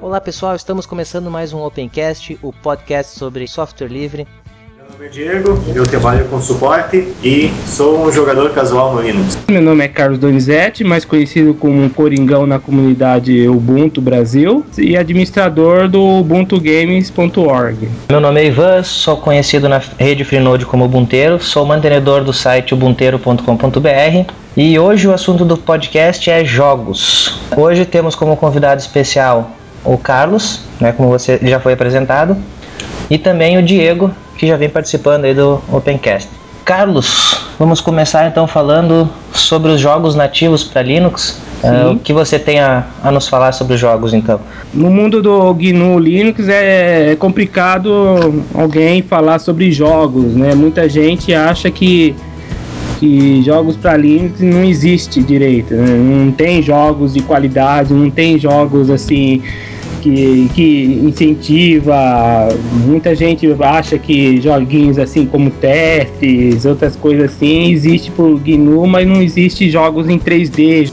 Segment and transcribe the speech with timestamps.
[0.00, 4.26] Olá pessoal, estamos começando mais um Opencast, o podcast sobre software livre.
[5.00, 9.38] Meu nome é Diego, eu trabalho com suporte e sou um jogador casual no Linux.
[9.48, 15.88] Meu nome é Carlos Donizete, mais conhecido como Coringão na comunidade Ubuntu Brasil e administrador
[15.88, 17.88] do ubuntugames.org.
[18.10, 22.74] Meu nome é Ivan, sou conhecido na rede Freenode como Ubunteiro, sou mantenedor do site
[22.74, 27.40] ubunteiro.com.br e hoje o assunto do podcast é jogos.
[27.56, 29.50] Hoje temos como convidado especial
[29.82, 32.36] o Carlos, né, como você já foi apresentado,
[33.08, 34.10] e também o Diego,
[34.40, 36.30] que já vem participando aí do Opencast.
[36.64, 41.38] Carlos, vamos começar então falando sobre os jogos nativos para Linux.
[41.62, 44.40] Uh, o que você tem a, a, nos falar sobre os jogos então?
[44.72, 50.54] No mundo do GNU Linux é, é complicado alguém falar sobre jogos, né?
[50.54, 52.16] Muita gente acha que
[52.98, 55.86] que jogos para Linux não existe direito, né?
[55.86, 59.42] não tem jogos de qualidade, não tem jogos assim
[60.00, 62.48] que, que incentiva.
[62.86, 69.06] Muita gente acha que joguinhos assim como testes, outras coisas assim, existe por GNU, mas
[69.06, 70.90] não existe jogos em 3D.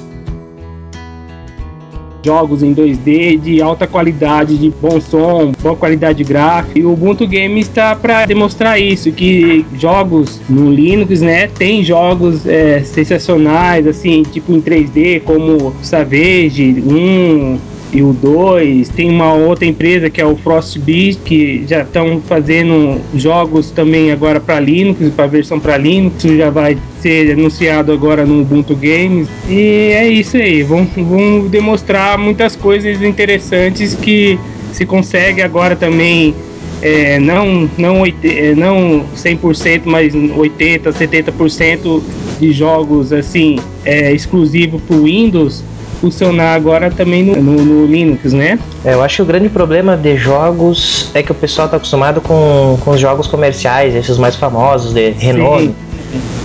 [2.26, 6.78] Jogos em 2D de alta qualidade, de bom som, boa qualidade gráfica.
[6.78, 12.46] E o Ubuntu Games está para demonstrar isso, que jogos no Linux, né, tem jogos
[12.46, 17.60] é, sensacionais, assim, tipo em 3D, como Savage 1,
[17.92, 18.90] e o 2.
[18.90, 24.40] Tem uma outra empresa que é o Frostbite, que já estão fazendo jogos também agora
[24.40, 29.28] para Linux, para versão para Linux, já vai ser anunciado agora no Ubuntu Games.
[29.50, 34.40] E é isso aí, vão, vão demonstrar muitas coisas interessantes que
[34.74, 36.36] se consegue agora também
[36.82, 42.02] é, não, não, é, não 100%, mas 80%, 70%
[42.40, 45.64] de jogos assim é, exclusivo para Windows
[46.00, 48.60] funcionar agora também no, no, no, Linux, né?
[48.86, 52.22] É, eu acho que o grande problema de jogos é que o pessoal está acostumado
[52.22, 55.76] com, com os jogos comerciais, esses mais famosos, de renome.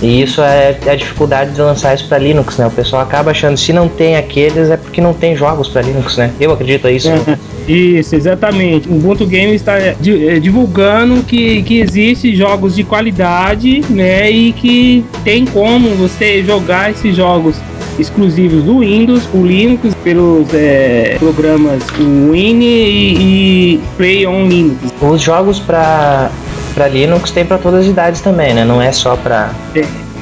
[0.01, 2.67] E isso é, é a dificuldade de lançar isso para Linux, né?
[2.67, 6.17] O pessoal acaba achando se não tem aqueles é porque não tem jogos para Linux,
[6.17, 6.31] né?
[6.39, 7.09] Eu acredito isso.
[7.09, 8.89] É, isso, exatamente.
[8.89, 9.95] O Ubuntu Game está é,
[10.41, 14.29] divulgando que, que existe jogos de qualidade, né?
[14.29, 17.55] E que tem como você jogar esses jogos
[17.99, 24.93] exclusivos do Windows, o Linux, pelos é, programas Win e, e Play on Linux.
[25.01, 26.29] Os jogos para
[26.73, 28.65] para Linux tem para todas as idades também, né?
[28.65, 29.51] Não é só para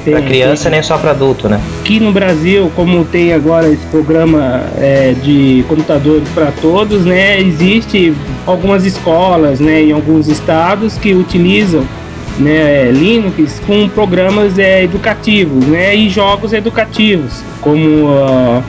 [0.04, 0.72] para criança tem.
[0.72, 1.60] nem só para adulto, né?
[1.80, 7.40] Aqui no Brasil, como tem agora esse programa é, de computadores para todos, né?
[7.40, 8.12] Existe
[8.46, 11.86] algumas escolas, né, em alguns estados que utilizam
[12.38, 18.62] né, Linux com programas é, educativos né, e jogos educativos, como uh,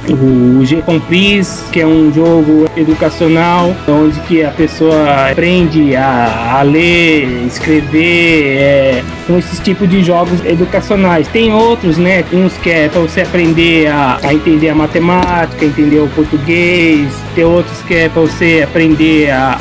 [0.59, 7.46] o G-Compris, que é um jogo educacional, onde que a pessoa aprende a, a ler,
[7.47, 11.28] escrever, é, com esses tipos de jogos educacionais.
[11.30, 16.00] Tem outros, né, uns que é para você aprender a, a entender a matemática, entender
[16.00, 19.57] o português, tem outros que é para você aprender a,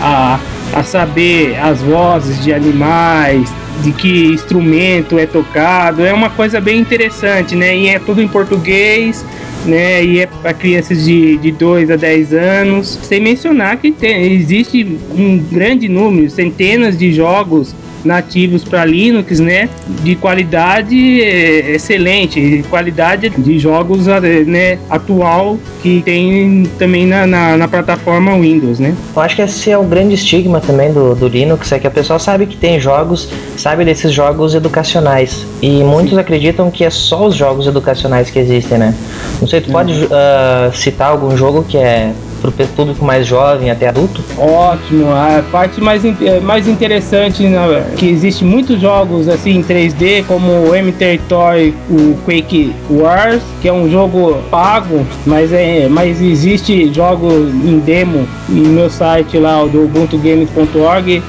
[0.75, 3.53] a, a saber as vozes de animais,
[3.83, 6.05] de que instrumento é tocado.
[6.05, 7.77] É uma coisa bem interessante, né?
[7.77, 9.25] E é tudo em português,
[9.67, 10.05] né?
[10.05, 12.99] E é para crianças de, de 2 a 10 anos.
[13.03, 19.69] Sem mencionar que tem, existe um grande número, centenas de jogos nativos para Linux, né?
[20.03, 24.07] De qualidade é, excelente, qualidade de jogos
[24.47, 28.95] né, atual que tem também na, na, na, plataforma Windows, né?
[29.15, 31.91] Eu acho que esse é o grande estigma também do, do Linux, é que a
[31.91, 35.47] pessoa sabe que tem jogos, sabe desses jogos educacionais.
[35.61, 36.21] E muitos Sim.
[36.21, 38.95] acreditam que é só os jogos educacionais que existem, né?
[39.41, 43.71] Não sei, tu pode uh, citar algum jogo que é para o público mais jovem
[43.71, 44.21] até adulto?
[44.37, 47.61] Ótimo, a parte mais, é, mais interessante né,
[47.97, 53.73] que existe muitos jogos assim em 3D como o M-Territory, o Quake Wars, que é
[53.73, 59.85] um jogo pago, mas é mas existe jogo em demo no meu site lá do
[59.85, 61.23] ubuntugames.org.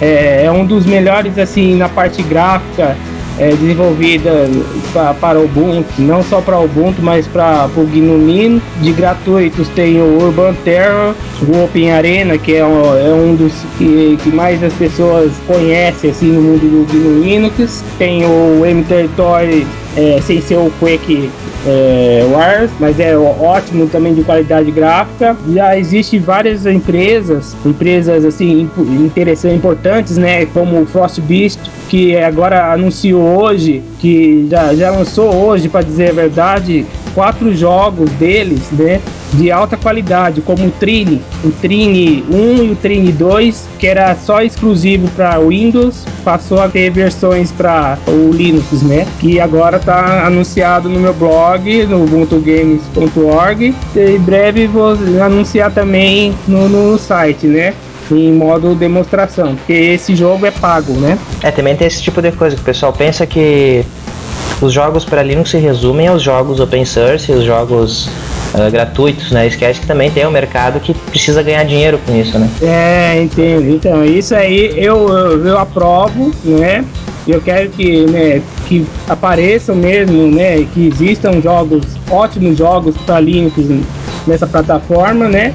[0.00, 2.96] É, é um dos melhores assim na parte gráfica
[3.38, 4.48] é, desenvolvida
[4.92, 8.64] pra, para o Ubuntu, não só para o Ubuntu, mas para o GNU Linux.
[8.80, 13.52] De gratuitos tem o Urban Terror, o Open Arena, que é um, é um dos
[13.78, 17.84] que, que, mais as pessoas conhecem assim, no mundo do GNU Linux.
[17.98, 21.30] Tem o M-Territory é, sem ser o Quake
[21.66, 25.36] é, Wars, mas é ótimo também de qualidade gráfica.
[25.52, 31.58] Já existe várias empresas, empresas assim interessantes, importantes, né, como Frostbeast,
[31.88, 36.84] que agora anunciou hoje, que já, já lançou hoje, para dizer a verdade,
[37.14, 39.00] quatro jogos deles, né,
[39.34, 44.14] de alta qualidade, como o Trini, o Trini 1 e o Trini 2, que era
[44.14, 49.06] só exclusivo para Windows, passou a ter versões para o Linux, né?
[49.20, 53.74] Que agora está anunciado no meu blog, no ubuntugames.org.
[53.96, 57.74] Em breve vou anunciar também no, no site, né?
[58.10, 61.18] em modo demonstração, porque esse jogo é pago, né?
[61.42, 63.84] É, também tem esse tipo de coisa que o pessoal pensa que
[64.60, 68.06] os jogos para Linux se resumem aos jogos open source, os jogos
[68.54, 69.46] uh, gratuitos, né?
[69.46, 72.48] Esquece que também tem um mercado que precisa ganhar dinheiro com isso, né?
[72.62, 73.68] É, entendo.
[73.68, 76.84] Então, isso aí eu, eu, eu aprovo, né?
[77.26, 83.54] Eu quero que, né, que apareçam mesmo, né, que existam jogos, ótimos jogos para Linux
[84.26, 85.54] nessa plataforma, né?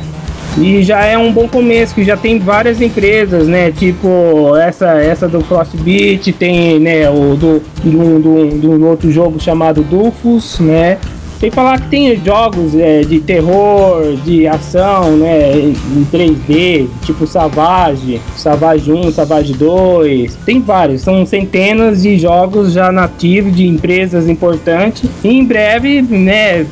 [0.60, 3.72] E já é um bom começo, que já tem várias empresas, né?
[3.72, 9.82] Tipo essa, essa do Frostbeat, tem né, o do, do, do, do outro jogo chamado
[9.84, 10.98] Dufus, né?
[11.40, 18.20] Sem falar que tem jogos é, de terror, de ação, né, em 3D, tipo Savage,
[18.36, 25.10] Savage 1, Savage 2, tem vários, são centenas de jogos já nativos de empresas importantes.
[25.24, 26.66] E em breve, né,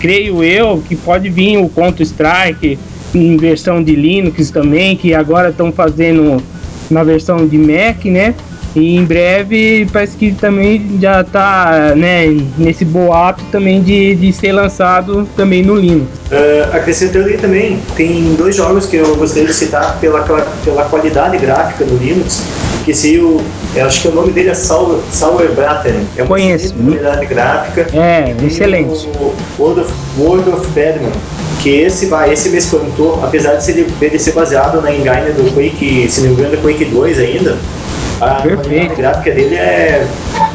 [0.00, 2.78] creio eu que pode vir o Counter Strike,
[3.14, 6.42] em versão de Linux também, que agora estão fazendo
[6.90, 8.34] na versão de Mac, né?
[8.74, 12.26] E em breve parece que também já está né,
[12.58, 16.08] nesse boato também de, de ser lançado também no Linux.
[16.26, 20.22] Uh, acrescentando aí também, tem dois jogos que eu gostaria de citar pela,
[20.64, 22.42] pela qualidade gráfica do Linux,
[22.84, 23.40] que se o,
[23.76, 25.94] eu acho que o nome dele é Sauer, Sauerbraten.
[26.16, 26.74] É uma Conheço.
[26.74, 27.86] qualidade gráfica.
[27.96, 29.08] É, excelente.
[29.20, 31.12] O World of, World of Batman,
[31.64, 35.50] que esse vai, esse me espantou, apesar de ser, dele ser baseado na engine do
[35.54, 37.56] Quake, se não me engano, é Quake 2 ainda.
[38.20, 38.94] A Perfeito.
[38.94, 40.06] gráfica dele é,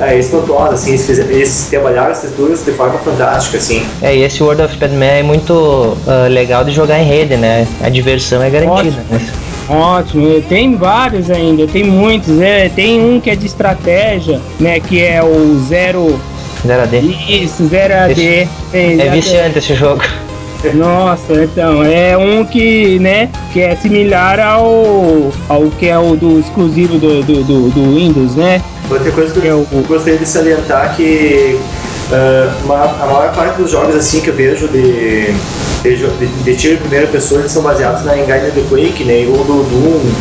[0.01, 3.83] é espantosa, assim, eles, fizeram, eles trabalharam as texturas de forma fantástica, assim.
[4.03, 7.67] É, e esse World of Batman é muito uh, legal de jogar em rede, né?
[7.83, 8.97] A diversão é garantida.
[8.99, 9.05] Ótimo.
[9.09, 9.29] Né?
[9.67, 12.39] Ótimo, tem vários ainda, tem muitos.
[12.39, 14.79] É, tem um que é de estratégia, né?
[14.79, 16.19] Que é o Zero.
[16.65, 16.99] Zero AD.
[17.27, 18.11] Isso, Zero AD.
[18.11, 20.01] Esse, é, é viciante esse jogo.
[20.73, 26.39] Nossa, então, é um que, né, que é similar ao, ao que é o do
[26.39, 28.61] exclusivo do, do, do, do Windows, né?
[28.89, 31.57] Outra coisa que, eu, é gostaria de salientar que
[32.11, 35.31] uh, uma, a maior parte dos jogos assim que eu vejo de,
[35.81, 39.25] de, de, de tiro em primeira pessoa eles são baseados na engine do Quake, né,
[39.29, 40.11] ou do Doom,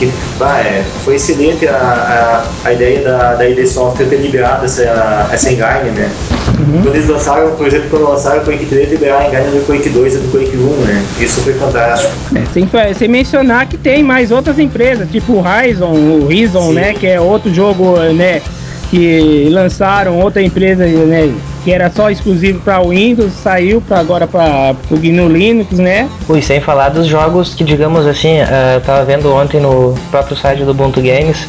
[0.00, 4.64] que bah, é, foi excelente a, a, a ideia da, da ID Software ter liberado
[4.64, 6.10] essa, essa engine, né?
[6.60, 6.82] Uhum.
[6.82, 9.88] Quando eles lançaram, por exemplo, quando lançaram o Quake 3, liberaram a engine do Quake
[9.88, 11.04] 2 e do Quake 1, né?
[11.18, 12.12] Isso foi fantástico.
[12.34, 16.94] É, sem, sem mencionar que tem mais outras empresas, tipo o Horizon, o Horizon, né?
[16.94, 18.42] Que é outro jogo, né?
[18.90, 21.32] Que lançaram outra empresa, né?
[21.62, 26.08] que era só exclusivo para Windows, saiu para agora para o GNU Linux, né?
[26.28, 30.36] Ui, sem falar dos jogos que, digamos assim, uh, eu tava vendo ontem no próprio
[30.36, 31.46] site do Ubuntu Games,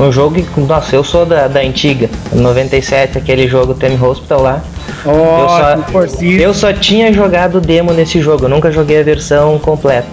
[0.00, 4.62] um jogo que, nossa, eu sou da, da antiga, 97, aquele jogo Theme Hospital lá.
[5.04, 9.58] Oh, eu, só, eu só tinha jogado demo nesse jogo, eu nunca joguei a versão
[9.58, 10.08] completa.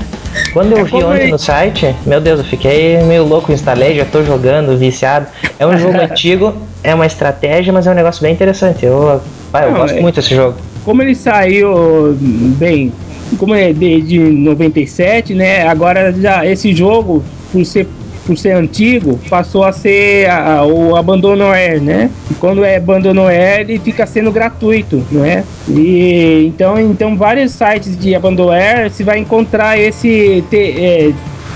[0.53, 4.05] Quando eu é vi ontem no site, meu Deus, eu fiquei meio louco, instalei, já
[4.05, 5.27] tô jogando, viciado.
[5.57, 8.85] É um jogo antigo, é uma estratégia, mas é um negócio bem interessante.
[8.85, 10.57] Eu, pai, eu Não, gosto é, muito desse jogo.
[10.83, 12.91] Como ele saiu bem,
[13.37, 15.67] como é desde 97, né?
[15.67, 17.87] Agora já esse jogo, por ser
[18.29, 22.11] por ser antigo, passou a ser a, a, o Abandonware, né?
[22.29, 25.43] E quando é Abandonware, ele fica sendo gratuito, não é?
[25.67, 31.11] E então, então vários sites de Abandonware você vai encontrar esse te, é,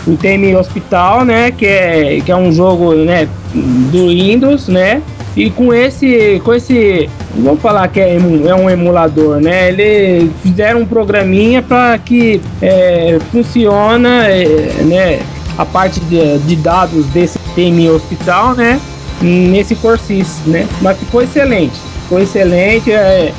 [0.08, 1.52] o TM Hospital, né?
[1.52, 3.28] Que é, que é um jogo, né?
[3.54, 5.04] Do Windows, né?
[5.38, 9.70] E com esse, com esse, vamos falar que é, é um emulador, né?
[9.70, 14.46] Ele fizeram um programinha para que é, funciona, é,
[14.84, 15.20] né?
[15.58, 18.80] A parte de, de dados desse TM hospital, né?
[19.22, 20.68] Nesse Corsys, né?
[20.82, 22.92] Mas ficou excelente, ficou excelente.
[22.92, 23.34] É,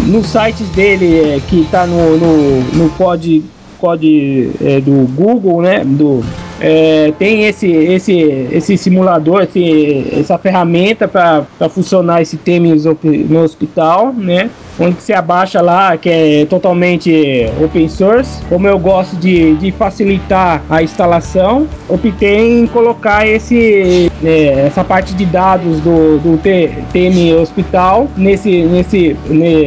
[0.00, 3.44] nos sites dele é, que está no, no, no code,
[3.78, 5.82] code é, do Google, né?
[5.84, 6.22] Do,
[6.60, 8.12] é, tem esse, esse,
[8.52, 12.84] esse simulador, esse, essa ferramenta para funcionar esse TEMES
[13.28, 14.50] no hospital, né?
[14.78, 18.42] onde você abaixa lá, que é totalmente open source.
[18.48, 25.14] Como eu gosto de, de facilitar a instalação, optei em colocar esse, é, essa parte
[25.14, 29.16] de dados do, do TM Hospital nesse, nesse,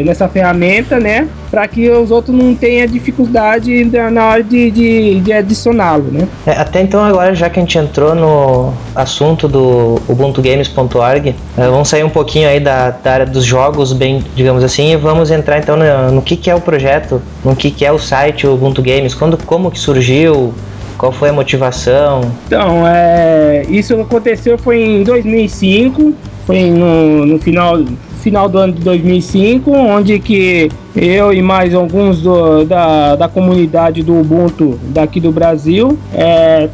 [0.06, 1.28] nessa ferramenta, né?
[1.50, 6.28] Para que os outros não tenham dificuldade na hora de, de, de adicioná-lo, né?
[6.46, 11.90] É, até então, agora, já que a gente entrou no assunto do ubuntugames.org, é, vamos
[11.90, 15.76] sair um pouquinho aí da, da área dos jogos, bem, digamos assim, vamos entrar então
[15.76, 19.16] no, no que, que é o projeto, no que, que é o site Ubuntu Games,
[19.16, 20.54] quando, como que surgiu,
[21.00, 22.22] qual foi a motivação?
[22.46, 26.14] Então, é, isso aconteceu foi em 2005,
[26.46, 27.78] foi no, no final
[28.20, 34.04] final do ano de 2005, onde que eu e mais alguns do, da, da comunidade
[34.04, 36.68] do Ubuntu daqui do Brasil é,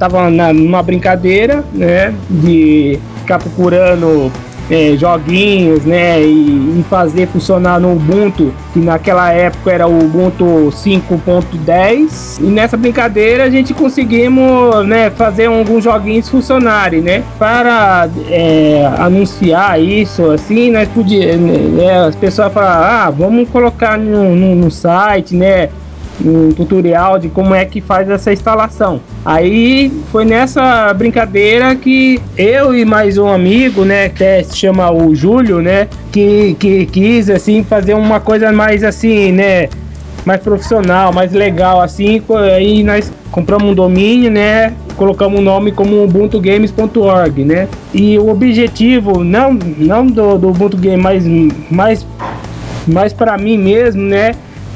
[0.53, 4.31] numa brincadeira né, de ficar procurando
[4.69, 10.45] é, joguinhos, né, e, e, fazer funcionar no Ubuntu, que naquela época era o Ubuntu
[10.71, 12.39] 5.10.
[12.39, 19.81] E nessa brincadeira a gente conseguimos, né, fazer alguns joguinhos funcionarem, né, para é, anunciar
[19.81, 25.35] isso, assim, nós podíamos, né, as pessoas falaram, ah, vamos colocar no, no, no site,
[25.35, 25.69] né,
[26.23, 29.01] um tutorial de como é que faz essa instalação.
[29.25, 35.13] Aí foi nessa brincadeira que eu e mais um amigo, né, que se chama o
[35.15, 39.69] Júlio, né, que, que quis assim fazer uma coisa mais assim, né,
[40.25, 42.21] mais profissional, mais legal assim.
[42.55, 47.67] Aí nós compramos um domínio, né, colocamos o nome como ubuntugames.org, né?
[47.93, 51.25] E o objetivo não não do, do Ubuntu Game, mas
[51.69, 52.05] mais
[52.87, 54.33] mais para mim mesmo, né?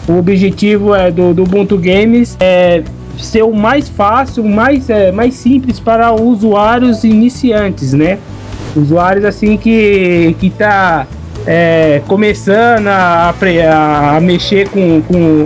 [0.10, 2.82] O objetivo é do, do Ubuntu Games é
[3.16, 8.18] ser o mais fácil, mais, é, mais simples para usuários iniciantes, né?
[8.75, 11.06] Usuários assim que, que tá
[11.46, 13.32] é, começando a,
[13.72, 15.46] a, a mexer com, com,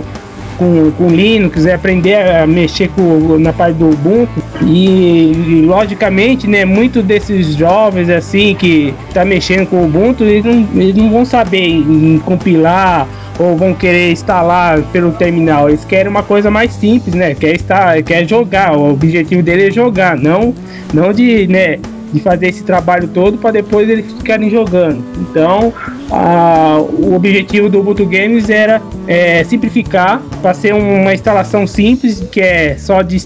[0.58, 6.46] com, com Linux, é aprender a mexer com, na parte do Ubuntu e, e logicamente,
[6.46, 11.10] né, muitos desses jovens assim que tá mexendo com o Ubuntu, eles não, eles não
[11.10, 13.06] vão saber em, em compilar
[13.38, 15.68] ou vão querer instalar pelo terminal.
[15.68, 17.34] Eles querem uma coisa mais simples, né?
[17.34, 18.76] Quer estar, quer jogar.
[18.76, 20.54] O objetivo dele é jogar, não,
[20.92, 21.78] não de, né,
[22.14, 25.04] de fazer esse trabalho todo para depois eles ficarem jogando.
[25.18, 25.72] Então,
[26.10, 32.40] a, o objetivo do Ubuntu Games era é, simplificar para ser uma instalação simples, que
[32.40, 33.18] é só de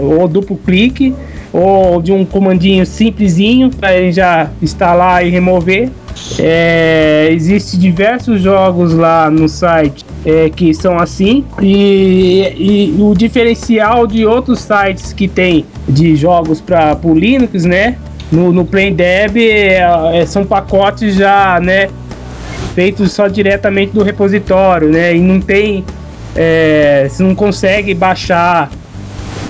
[0.00, 1.12] ou duplo clique
[1.52, 5.90] ou de um comandinho simplesinho para ele já instalar e remover
[6.38, 11.44] é, Existem diversos jogos lá no site é, que são assim.
[11.60, 17.96] E, e, o diferencial de outros sites que tem de jogos para o Linux, né?
[18.30, 19.80] No, no PlayDeb é,
[20.14, 21.88] é, são pacotes já, né?
[22.74, 25.14] Feitos só diretamente do repositório, né?
[25.14, 25.84] E não tem.
[26.34, 28.70] É, você não consegue baixar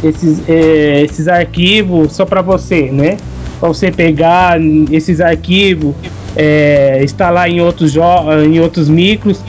[0.04, 3.16] esses, é, esses arquivos só para você, né?
[3.58, 4.58] Para você pegar
[4.90, 5.94] esses arquivos
[6.36, 7.96] é, instalar em outros,
[8.46, 9.40] em outros micros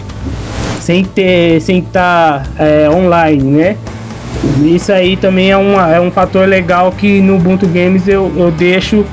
[0.79, 3.77] sem ter sem estar tá, é, online, né?
[4.63, 8.51] Isso aí também é, uma, é um fator legal que no Ubuntu Games eu, eu
[8.51, 9.05] deixo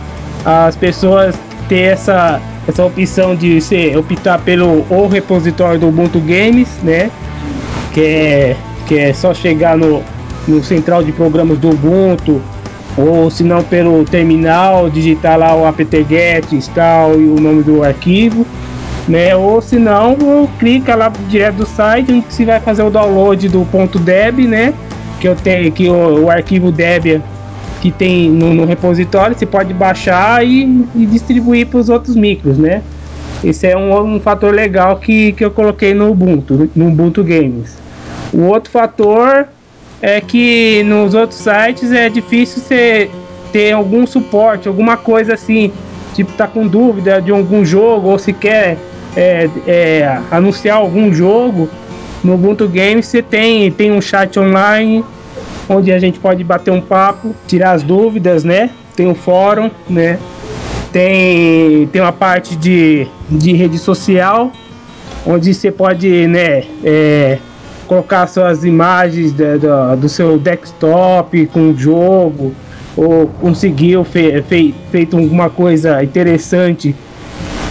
[0.45, 1.35] as pessoas
[1.69, 7.11] ter essa, essa opção de ser, optar pelo o repositório do Ubuntu Games, né?
[7.93, 10.03] Que é, que é só chegar no,
[10.47, 12.41] no central de programas do Ubuntu
[12.97, 18.47] ou se não pelo terminal, digitar lá o apt-get, install e o nome do arquivo,
[19.09, 19.35] né?
[19.35, 20.17] Ou se não,
[20.59, 24.73] clica lá direto do site onde você vai fazer o download do ponto .deb, né?
[25.21, 27.21] Que eu tenho que o, o arquivo Debian
[27.85, 32.57] que tem no, no, repositório, você pode baixar e, e distribuir para os outros micros,
[32.57, 32.83] né?
[33.45, 37.76] Esse é um, um, fator legal que, que eu coloquei no Ubuntu, no Ubuntu Games.
[38.33, 39.47] O outro fator
[40.00, 43.11] é que nos outros sites é difícil você
[43.53, 45.71] ter algum suporte, alguma coisa assim,
[46.14, 48.79] tipo tá com dúvida de algum jogo ou se quer
[49.14, 51.69] é, é, anunciar algum jogo
[52.25, 55.05] no Ubuntu Games você tem tem um chat online
[55.68, 58.71] onde a gente pode bater um papo, tirar as dúvidas, né?
[58.97, 60.18] Tem um fórum, né?
[60.92, 64.52] Tem tem uma parte de, de rede social
[65.26, 66.64] onde você pode, né?
[66.85, 67.38] É,
[67.87, 72.54] colocar suas imagens de, de, do seu desktop com o jogo,
[72.97, 76.94] ou conseguiu fe, fe, feito alguma coisa interessante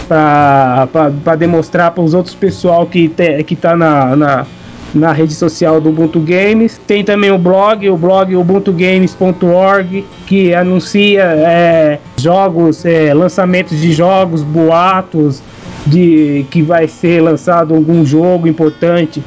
[0.06, 4.46] para demonstrar para os outros pessoal que te, que está na, na,
[4.94, 6.80] na rede social do Ubuntu Games.
[6.86, 14.42] Tem também o blog, o blog ubuntugames.org, que anuncia é, jogos, é, lançamentos de jogos,
[14.42, 15.42] boatos
[15.86, 19.22] de que vai ser lançado algum jogo importante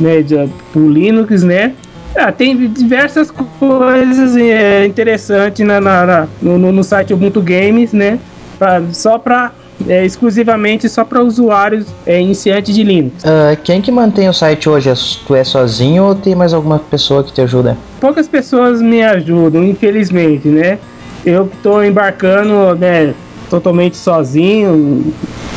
[0.00, 1.74] né, de, pro Linux, né?
[2.16, 8.18] Ah, tem diversas coisas é, interessantes na, na, na no, no, site Ubuntu Games, né?
[8.58, 9.52] Pra, só para
[9.88, 13.22] é, exclusivamente só para usuários é, iniciantes de Linux.
[13.24, 14.90] Uh, quem que mantém o site hoje?
[14.90, 14.94] É
[15.26, 17.76] tu é sozinho ou tem mais alguma pessoa que te ajuda?
[18.00, 20.78] Poucas pessoas me ajudam, infelizmente, né?
[21.24, 23.14] Eu estou embarcando, né,
[23.48, 25.12] totalmente sozinho.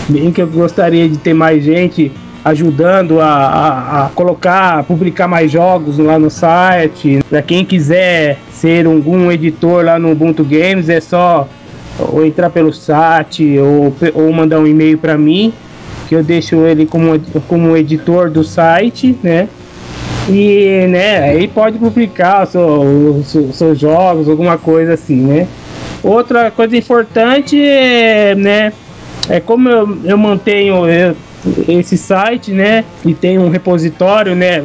[0.07, 2.11] Bem que eu gostaria de ter mais gente
[2.45, 7.19] ajudando a, a, a, colocar, a publicar mais jogos lá no site.
[7.27, 11.47] Para quem quiser ser algum editor lá no Ubuntu Games, é só
[11.99, 15.53] ou entrar pelo site ou, ou mandar um e-mail para mim,
[16.07, 19.47] que eu deixo ele como, como editor do site, né?
[20.27, 25.47] E né, aí pode publicar seus jogos, alguma coisa assim, né?
[26.03, 28.73] Outra coisa importante é, né,
[29.29, 31.15] é como eu, eu mantenho, eu
[31.67, 32.83] esse site, né?
[33.05, 34.63] E tem um repositório, né?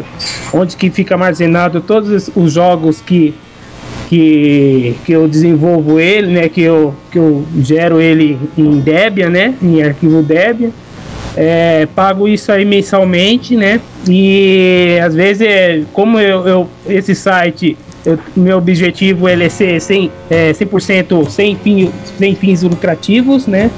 [0.52, 3.34] Onde que fica armazenado todos os jogos que
[4.10, 6.48] que, que eu desenvolvo ele, né?
[6.48, 9.54] Que eu, que eu gero ele em Debian, né?
[9.62, 10.70] Em arquivo Debian.
[11.36, 13.80] É, pago isso aí mensalmente, né?
[14.08, 20.10] E às vezes, é, como eu, eu esse site, eu, meu objetivo é ser 100%,
[20.28, 23.70] é, 100% sem, fim, sem fins lucrativos, né?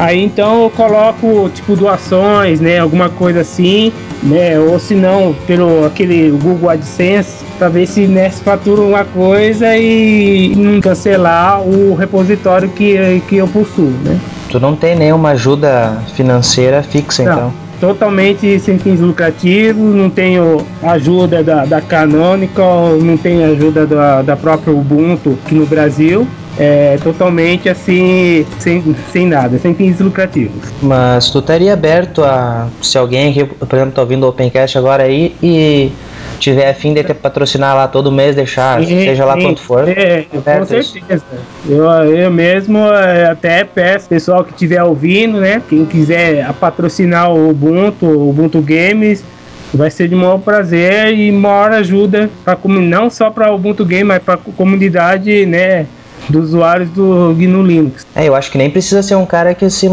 [0.00, 3.92] Aí então eu coloco tipo doações, né, alguma coisa assim,
[4.22, 9.04] né, ou se não pelo aquele Google AdSense para ver se né, se fatura uma
[9.04, 14.18] coisa e não cancelar o repositório que, que eu possuo, né?
[14.50, 17.32] Tu não tem nenhuma ajuda financeira fixa, não.
[17.32, 17.52] então?
[17.78, 24.36] totalmente sem fins lucrativos, não tenho ajuda da, da Canonical, não tenho ajuda da, da
[24.36, 26.26] própria Ubuntu aqui no Brasil
[26.60, 30.70] é, totalmente assim, sem, sem nada, sem fins lucrativos.
[30.82, 35.04] Mas tu estaria aberto a, se alguém aqui, por exemplo, tá ouvindo o Opencast agora
[35.04, 35.90] aí e
[36.38, 39.62] tiver a fim de te patrocinar lá todo mês, deixar, sim, seja lá sim, quanto
[39.62, 39.88] for.
[39.88, 41.24] É, com certeza.
[41.66, 45.62] Eu, eu mesmo é, até peço, pessoal que estiver ouvindo, né?
[45.66, 49.24] Quem quiser patrocinar o Ubuntu, o Ubuntu Games,
[49.72, 54.04] vai ser de maior prazer e maior ajuda para não só para o Ubuntu Game,
[54.04, 55.86] mas para a comunidade, né?
[56.30, 58.06] Dos usuários do GNU Linux.
[58.14, 59.90] É, eu acho que nem precisa ser um cara que se uh,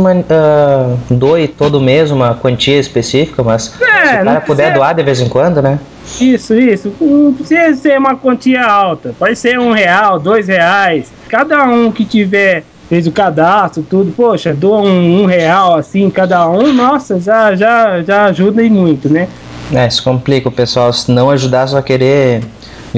[1.10, 5.20] doe todo mês uma quantia específica, mas é, se o cara puder doar de vez
[5.20, 5.80] em quando, né?
[6.22, 6.94] Isso, isso.
[7.02, 9.14] Não precisa ser uma quantia alta.
[9.18, 11.12] Pode ser um real, dois reais.
[11.28, 16.50] Cada um que tiver fez o cadastro, tudo, poxa, doa um, um real assim cada
[16.50, 19.28] um, nossa, já, já, já ajuda e muito, né?
[19.74, 22.42] É, isso complica o pessoal, se não ajudar, só querer,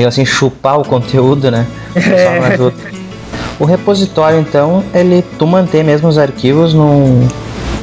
[0.07, 1.65] assim, chupar o conteúdo, né?
[1.95, 2.39] É.
[2.39, 2.98] não ajuda.
[3.59, 7.27] O repositório, então, ele tu mantém mesmo os arquivos num,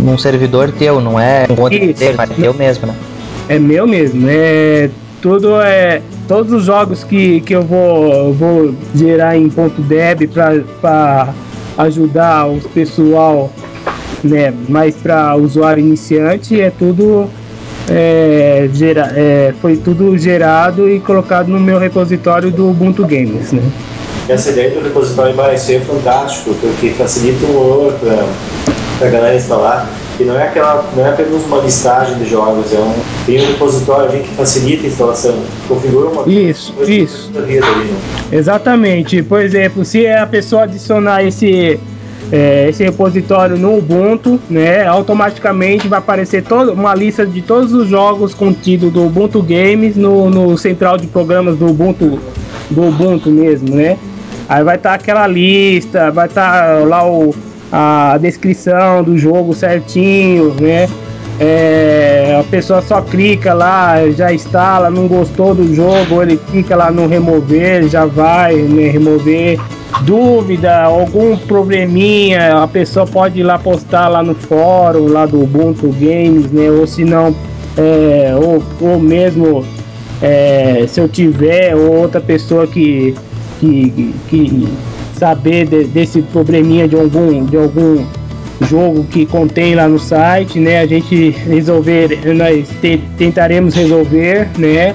[0.00, 2.94] num servidor teu, não é um é teu mesmo, né?
[3.48, 4.88] É meu mesmo, é
[5.20, 10.28] tudo é todos os jogos que, que eu vou vou gerar em ponto .deb
[10.80, 11.34] para
[11.78, 13.52] ajudar o pessoal,
[14.24, 17.28] né, mais para usuário iniciante, é tudo
[17.88, 23.62] é, gera, é, foi tudo gerado e colocado no meu repositório do Ubuntu Games, né?
[24.28, 27.92] Essa ideia do repositório vai ser fantástico, porque facilita o horror
[28.98, 29.88] para a galera instalar.
[30.18, 32.94] E não é aquela, não é apenas uma listagem de jogos, é um,
[33.26, 37.30] tem um repositório ali que facilita a instalação, configura uma Isso, isso.
[37.36, 37.66] Ali, né?
[38.32, 39.22] Exatamente.
[39.22, 41.78] Por exemplo, se a pessoa adicionar esse
[42.32, 47.88] é, esse repositório no Ubuntu, né, automaticamente vai aparecer toda uma lista de todos os
[47.88, 52.18] jogos contidos do Ubuntu Games no, no central de programas do Ubuntu,
[52.70, 53.96] do Ubuntu mesmo, né?
[54.48, 57.34] Aí vai estar tá aquela lista, vai estar tá lá o,
[57.72, 60.88] a descrição do jogo certinho, né?
[61.38, 66.90] É, a pessoa só clica lá, já instala, não gostou do jogo, ele clica lá
[66.90, 69.60] no remover, já vai né, remover.
[70.02, 75.88] Dúvida, algum probleminha, a pessoa pode ir lá postar lá no fórum lá do Ubuntu
[75.88, 76.70] Games, né?
[76.70, 77.34] Ou se não,
[77.76, 79.64] é, ou, ou mesmo
[80.22, 83.14] é, se eu tiver ou outra pessoa que
[83.60, 84.68] que, que
[85.18, 88.04] saber de, desse probleminha de algum, de algum
[88.62, 90.80] jogo que contém lá no site, né?
[90.80, 94.94] A gente resolver, nós te, tentaremos resolver, né?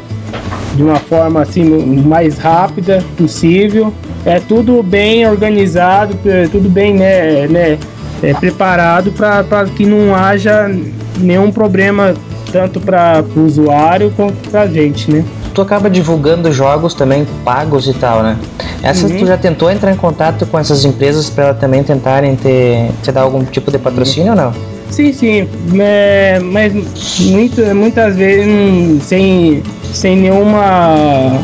[0.75, 1.63] De uma forma assim
[2.05, 3.93] mais rápida possível.
[4.25, 7.47] É tudo bem organizado, é tudo bem, né?
[7.47, 7.77] né
[8.23, 10.69] é, preparado para que não haja
[11.17, 12.13] nenhum problema
[12.51, 15.23] tanto para o usuário quanto para a gente, né?
[15.53, 18.37] Tu acaba divulgando jogos também pagos e tal, né?
[18.83, 19.19] Essas uhum.
[19.19, 23.21] tu já tentou entrar em contato com essas empresas para também tentarem ter, te dar
[23.21, 24.53] algum tipo de patrocínio ou não?
[24.91, 25.47] Sim, sim,
[25.79, 26.73] é, mas
[27.21, 31.39] muito, muitas vezes hum, sem, sem nenhuma.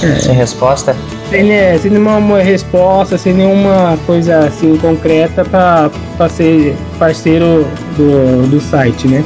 [0.00, 0.94] É, sem resposta?
[1.28, 8.60] Sem, né, sem nenhuma resposta, sem nenhuma coisa assim concreta para ser parceiro do, do
[8.60, 9.24] site, né?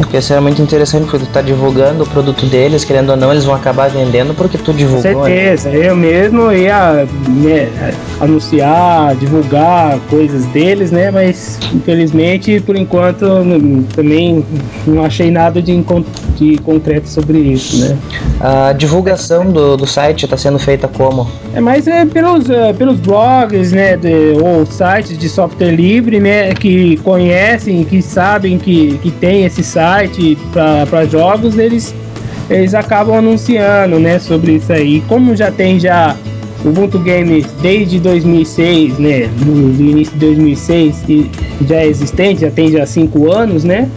[0.00, 3.30] Porque isso é muito interessante, porque tu tá divulgando o produto deles, querendo ou não,
[3.30, 5.12] eles vão acabar vendendo porque tu divulgou.
[5.12, 5.56] Com né?
[5.56, 5.90] certeza, né?
[5.90, 7.06] eu mesmo ia
[8.20, 11.10] anunciar, divulgar coisas deles, né?
[11.10, 13.26] Mas infelizmente, por enquanto,
[13.94, 14.44] também
[14.86, 15.84] não achei nada de,
[16.36, 17.98] de concreto sobre isso, né?
[18.40, 21.26] A divulgação do, do site está sendo feita como?
[21.54, 23.96] É mais é, pelos, é, pelos blogs, né?
[23.96, 26.52] De, ou sites de software livre, né?
[26.54, 31.94] Que conhecem, que sabem que, que tem esse site para jogos, eles,
[32.50, 34.18] eles acabam anunciando, né?
[34.18, 35.00] Sobre isso aí.
[35.08, 36.14] Como já tem já
[36.64, 39.30] Ubuntu Games desde 2006, né?
[39.44, 41.04] No início de 2006,
[41.66, 43.88] já é existente, já tem já cinco anos, né?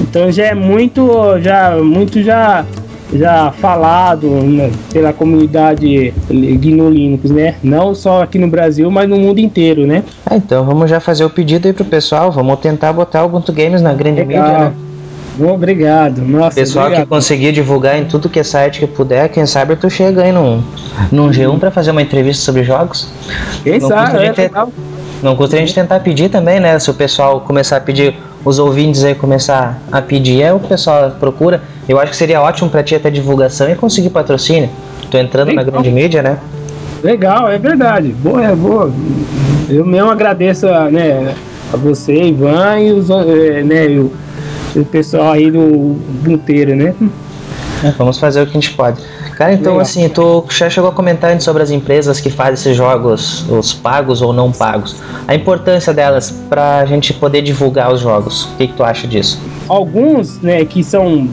[0.00, 2.64] Então já é muito, já muito já
[3.12, 7.56] já falado né, pela comunidade GNU Linux, né?
[7.62, 10.04] Não só aqui no Brasil, mas no mundo inteiro, né?
[10.24, 13.52] Ah, então vamos já fazer o pedido aí pro pessoal, vamos tentar botar o Ubuntu
[13.52, 14.44] Games na grande Legal.
[14.44, 14.72] mídia, né?
[15.48, 16.20] Obrigado.
[16.22, 17.04] Nossa, Pessoal obrigado.
[17.04, 20.32] que conseguir divulgar em tudo que é site que puder, quem sabe tu chega aí
[20.32, 20.62] num,
[21.10, 23.08] num G1 para fazer uma entrevista sobre jogos.
[23.62, 24.50] Quem não sabe, é, ter,
[25.22, 26.78] Não custa a gente tentar pedir também, né?
[26.78, 31.10] Se o pessoal começar a pedir, os ouvintes aí começar a pedir, é o pessoal
[31.18, 31.62] procura.
[31.88, 34.70] Eu acho que seria ótimo para ti até divulgação e conseguir patrocínio.
[35.10, 35.64] Tô entrando Legal.
[35.64, 36.38] na grande mídia, né?
[37.02, 38.08] Legal, é verdade.
[38.08, 38.92] Boa, é boa.
[39.68, 41.34] Eu mesmo agradeço a, né,
[41.72, 44.12] a você, Ivan, e os, eh, né, o
[44.76, 46.94] o pessoal aí do inteiro, né?
[47.82, 49.00] É, vamos fazer o que a gente pode.
[49.36, 49.80] Cara, então Legal.
[49.80, 54.20] assim, tu já chegou a comentar sobre as empresas que fazem esses jogos, os pagos
[54.20, 54.96] ou não pagos.
[55.26, 58.44] A importância delas para a gente poder divulgar os jogos.
[58.44, 59.40] O que, que, tu acha disso?
[59.66, 61.26] Alguns, né, que são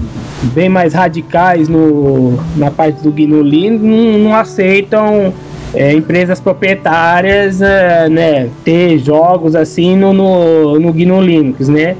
[0.53, 5.33] bem mais radicais no, na parte do GNU Linux, não, não aceitam
[5.73, 11.97] é, empresas proprietárias, é, né, ter jogos assim no, no, no GNU Linux, né?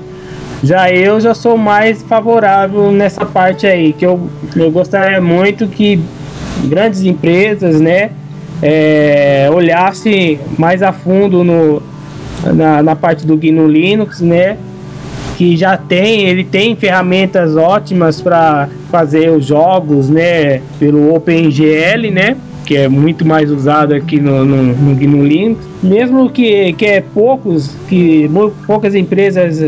[0.64, 6.00] Já eu já sou mais favorável nessa parte aí, que eu, eu gostaria muito que
[6.66, 8.10] grandes empresas, né,
[8.62, 11.82] é, olhasse mais a fundo no,
[12.56, 14.58] na, na parte do GNU Linux, né,
[15.38, 22.36] que já tem, ele tem ferramentas ótimas para fazer os jogos, né, pelo OpenGL, né,
[22.66, 25.64] que é muito mais usado aqui no, no, no GNU Linux.
[25.84, 28.28] Mesmo que, que é poucos, que
[28.66, 29.62] poucas empresas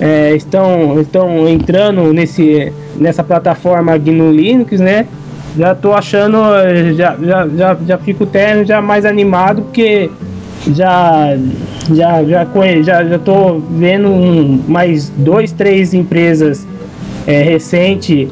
[0.00, 5.06] é, estão, estão entrando nesse, nessa plataforma GNU Linux, né?
[5.56, 6.38] Já tô achando,
[6.96, 10.08] já, já, já, já fico até já mais animado porque
[10.68, 11.36] já
[11.92, 12.46] já já
[12.82, 16.66] já, já tô vendo um, mais dois três empresas
[17.26, 18.28] é, recente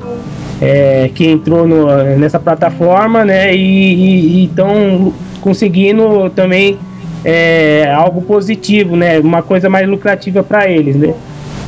[0.63, 3.55] é, que entrou no, nessa plataforma né?
[3.55, 6.79] E estão conseguindo também
[7.25, 9.19] é, algo positivo né?
[9.19, 11.15] Uma coisa mais lucrativa para eles né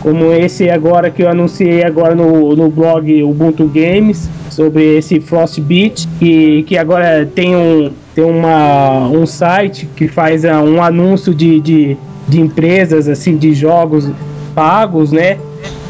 [0.00, 6.08] como esse agora que eu anunciei agora no, no blog Ubuntu Games sobre esse Frostbit
[6.18, 11.60] que, que agora tem um tem uma, um site que faz uh, um anúncio de,
[11.60, 14.08] de, de empresas assim de jogos
[14.54, 15.38] pagos né?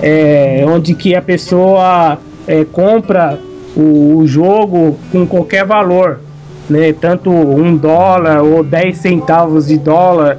[0.02, 3.38] É, onde que a pessoa é, compra
[3.76, 6.20] o, o jogo com qualquer valor
[6.68, 6.92] né?
[6.92, 10.38] Tanto um dólar ou 10 centavos de dólar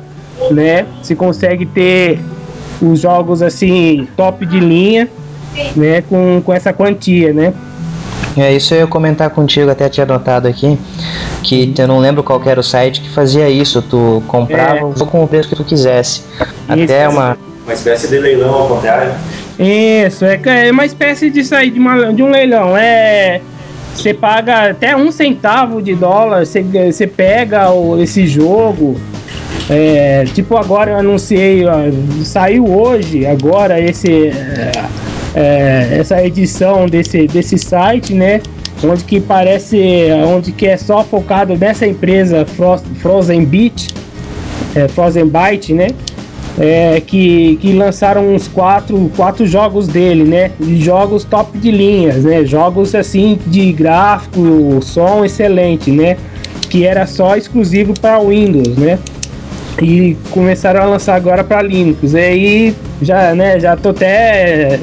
[0.52, 0.86] né?
[1.02, 2.20] Se consegue ter
[2.82, 5.08] os jogos assim top de linha,
[5.76, 7.54] né, com, com essa quantia, né?
[8.38, 10.80] É isso eu ia comentar contigo, até tinha anotado aqui,
[11.44, 15.06] que eu não lembro qual era o site que fazia isso, tu comprava é.
[15.06, 16.22] com o preço que tu quisesse.
[16.40, 19.14] Isso, até uma uma espécie de leilão ao contrário.
[19.60, 22.76] Isso, é, é uma espécie de sair de, uma, de um leilão.
[22.76, 23.42] É
[23.96, 29.00] você paga até um centavo de dólar, você, você pega o, esse jogo,
[29.70, 31.64] é, tipo, agora eu anunciei,
[32.24, 34.72] saiu hoje, agora, esse, é,
[35.36, 38.42] é, essa edição desse, desse site, né?
[38.84, 42.46] Onde que parece, onde que é só focado nessa empresa
[43.00, 43.90] Frozen Beach,
[44.76, 45.88] é, Frozen Byte, né?
[46.60, 50.52] É, que, que lançaram uns quatro, quatro jogos dele, né?
[50.80, 52.44] Jogos top de linhas, né?
[52.44, 56.18] Jogos assim de gráfico, som excelente, né?
[56.70, 59.00] Que era só exclusivo para Windows, né?
[59.82, 62.14] E começaram a lançar agora para Linux.
[62.14, 64.80] E aí já, né, já tô até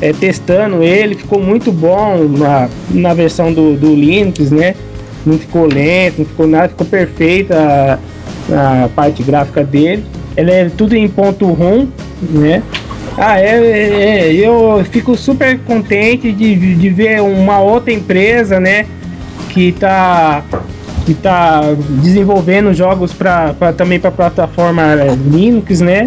[0.00, 4.74] é, testando ele, ficou muito bom na, na versão do, do Linux, né?
[5.26, 7.98] Não ficou lento, não ficou nada, ficou perfeita
[8.50, 10.04] a, parte gráfica dele.
[10.36, 11.88] Ele é tudo em ponto ROM,
[12.22, 12.62] né?
[13.18, 18.86] Ah, é, é, é, eu fico super contente de, de ver uma outra empresa, né?
[19.50, 20.42] Que tá,
[21.10, 21.62] que tá
[22.00, 24.94] desenvolvendo jogos pra, pra também para plataforma
[25.28, 26.04] Linux, né?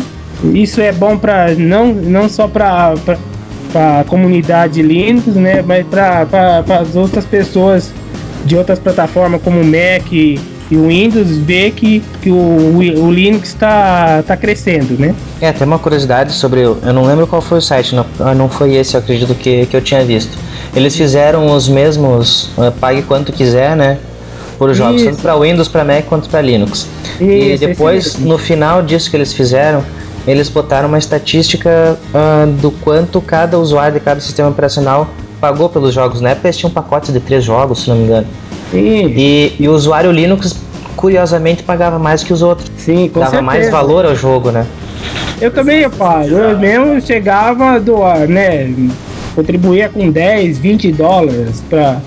[0.53, 2.93] Isso é bom para não, não só para
[3.75, 5.61] a comunidade Linux, né?
[5.61, 7.91] Mas para as outras pessoas
[8.45, 10.39] de outras plataformas como Mac e,
[10.71, 15.13] e Windows ver que, que o, o Linux está tá crescendo, né?
[15.41, 16.61] É, tem uma curiosidade sobre.
[16.61, 19.65] Eu não lembro qual foi o site, não, ah, não foi esse, eu acredito que,
[19.65, 20.37] que eu tinha visto.
[20.73, 23.97] Eles fizeram os mesmos, uh, pague quanto quiser, né?
[24.57, 25.11] Por jogos, Isso.
[25.11, 26.87] tanto para Windows, para Mac quanto para Linux.
[27.19, 29.83] Isso, e depois, no final disso que eles fizeram,
[30.27, 35.07] eles botaram uma estatística uh, do quanto cada usuário de cada sistema operacional
[35.41, 36.21] pagou pelos jogos.
[36.21, 38.27] Na época eles tinham pacotes de três jogos, se não me engano.
[38.71, 39.13] Sim.
[39.15, 40.55] E, e o usuário Linux,
[40.95, 42.71] curiosamente, pagava mais que os outros.
[42.77, 43.41] Sim, com Dava certeza.
[43.41, 44.65] mais valor ao jogo, né?
[45.41, 46.29] Eu também eu pago.
[46.29, 47.97] Eu mesmo chegava do,
[48.29, 48.73] né,
[49.35, 52.01] contribuía com 10, 20 dólares para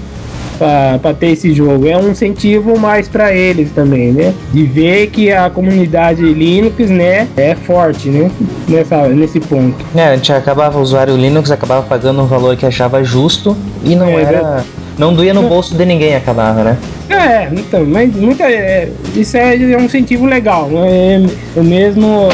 [0.58, 1.86] para ter esse jogo.
[1.86, 4.34] É um incentivo mais para eles também, né?
[4.52, 8.30] De ver que a comunidade Linux, né, é forte, né?
[8.68, 9.76] Nessa, nesse ponto.
[9.94, 13.94] É, a gente acabava, o usuário Linux acabava pagando um valor que achava justo e
[13.94, 14.64] não é, era.
[14.98, 16.78] Não doía no bolso de ninguém, acabava, né?
[17.10, 20.68] É, então, mas muita, é, isso é, é um incentivo legal.
[20.68, 21.26] Né?
[21.54, 22.28] Eu mesmo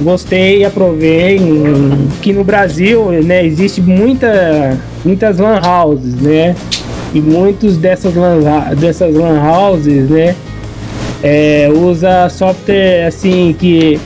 [0.00, 1.40] gostei e aprovei
[2.20, 6.56] que no Brasil né, existe muita, muitas lan houses, né?
[7.14, 8.40] E muitos dessas lan,
[8.76, 10.34] dessas lan houses, né,
[11.22, 14.00] é, usa software assim que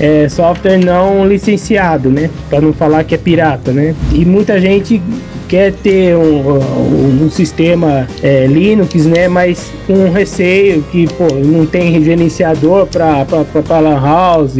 [0.00, 3.94] é software não licenciado, né, para não falar que é pirata, né.
[4.12, 5.00] E muita gente
[5.48, 11.64] quer ter um, um, um sistema é, Linux, né, mas com receio que pô, não
[11.64, 14.58] tem gerenciador para para lan house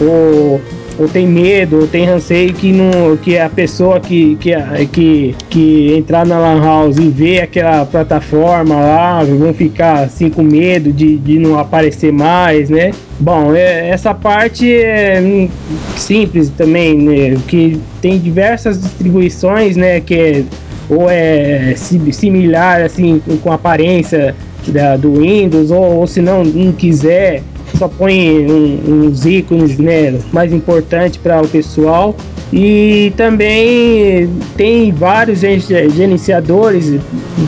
[0.00, 0.60] ou
[0.98, 4.52] ou tem medo, ou tem receio que, não, que a pessoa que, que,
[4.92, 10.42] que, que entrar na Lan House e ver aquela plataforma lá vão ficar assim com
[10.42, 12.92] medo de, de não aparecer mais, né?
[13.20, 15.48] Bom, é, essa parte é
[15.96, 17.36] simples também, né?
[17.46, 20.00] Que tem diversas distribuições, né?
[20.00, 20.44] Que é,
[20.88, 24.34] ou é similar assim com a aparência
[24.68, 27.42] da, do Windows, ou, ou se não, não quiser
[27.74, 32.14] só põe um, uns ícones né, mais importantes para o pessoal.
[32.52, 36.94] E também tem vários gerenciadores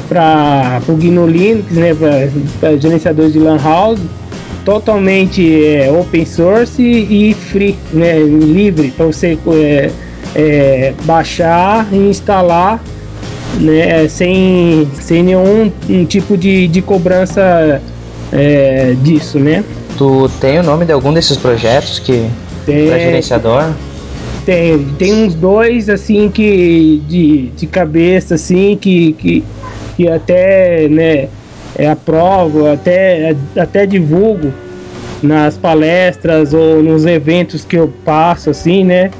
[0.09, 1.97] para o GNU Linux, né,
[2.59, 4.01] para gerenciadores de LAN house,
[4.65, 9.91] totalmente é, open source e free, né, livre para você é,
[10.35, 12.83] é, baixar e instalar
[13.61, 17.81] né, sem, sem nenhum um tipo de, de cobrança
[18.33, 19.65] é, disso, né?
[19.99, 22.31] Tu tem o nome de algum desses projetos que
[22.65, 23.73] tem, pra gerenciador?
[24.47, 29.45] Tem, tem uns dois assim que de, de cabeça assim que, que,
[29.97, 31.29] que até né
[31.77, 34.53] é, aprovo, até, até divulgo
[35.23, 39.11] nas palestras ou nos eventos que eu passo assim, né?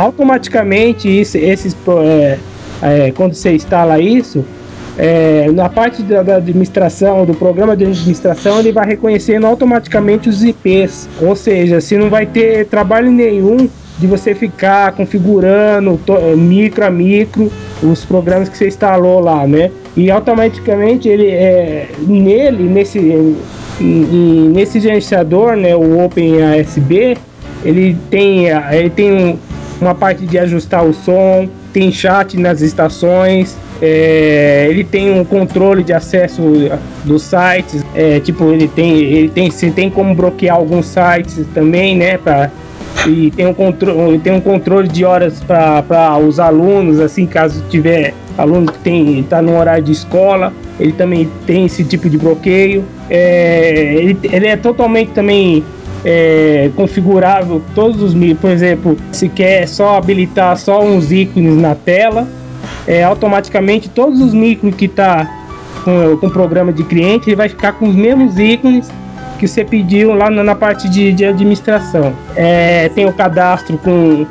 [0.00, 2.38] Automaticamente, isso, esses, é,
[2.80, 4.42] é, quando você instala isso,
[4.96, 10.42] é, na parte da, da, administração, do programa de administração, ele vai reconhecendo automaticamente os
[10.42, 16.00] IPs, ou seja, se não vai ter trabalho nenhum de você ficar configurando
[16.34, 19.70] micro a micro os programas que você instalou lá, né?
[19.94, 22.98] E automaticamente ele é nele nesse
[23.78, 27.16] nesse gerenciador, né, o OpenASB,
[27.64, 29.38] ele tem, ele tem
[29.80, 35.82] uma parte de ajustar o som, tem chat nas estações, é, ele tem um controle
[35.82, 36.42] de acesso
[37.04, 41.96] dos sites, é, tipo ele tem, ele tem, se tem como bloquear alguns sites também,
[41.96, 42.50] né, para
[43.06, 48.12] e tem um controle, tem um controle de horas para os alunos, assim, caso tiver
[48.36, 52.84] aluno que tem está no horário de escola, ele também tem esse tipo de bloqueio.
[53.08, 55.64] É, ele, ele é totalmente também
[56.04, 62.26] é, configurável todos os por exemplo, se quer só habilitar só uns ícones na tela,
[62.86, 65.28] é, automaticamente todos os micros que está
[65.84, 68.90] com, com o programa de cliente ele vai ficar com os mesmos ícones
[69.38, 72.12] que você pediu lá na, na parte de, de administração.
[72.36, 74.26] É, tem o cadastro com,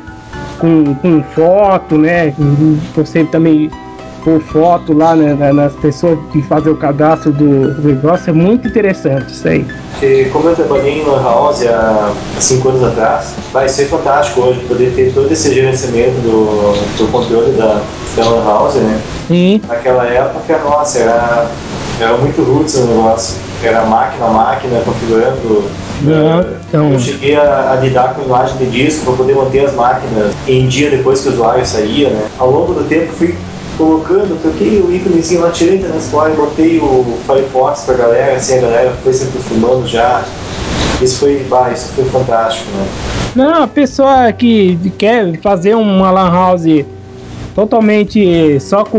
[0.60, 2.32] com, com foto, né?
[2.94, 3.68] Você também
[4.24, 8.30] por foto lá né, nas pessoas que fazem o cadastro do negócio.
[8.30, 9.66] É muito interessante isso aí.
[10.02, 14.60] E como eu trabalhei em Lan House há cinco anos atrás, vai ser fantástico hoje
[14.60, 17.82] poder ter todo esse gerenciamento do, do controle da,
[18.16, 19.00] da Lan House, né?
[19.28, 19.60] Sim.
[19.68, 21.50] Naquela época, nossa, era,
[22.00, 23.38] era muito roots o negócio.
[23.62, 25.64] Era máquina a máquina configurando.
[26.00, 26.92] Não, então...
[26.92, 30.66] Eu cheguei a, a lidar com imagem de disco para poder manter as máquinas em
[30.66, 32.26] dia depois que o usuário saía, né?
[32.38, 33.36] Ao longo do tempo fui
[33.80, 38.60] colocando, troquei o íconezinho lá, tirei da Transport, botei o Firefox pra galera, assim, a
[38.60, 40.22] galera foi se acostumando já.
[41.00, 42.86] Isso foi, bah, isso foi fantástico, né?
[43.34, 46.84] Não, a pessoa que quer fazer uma lan house
[47.54, 48.98] totalmente só com,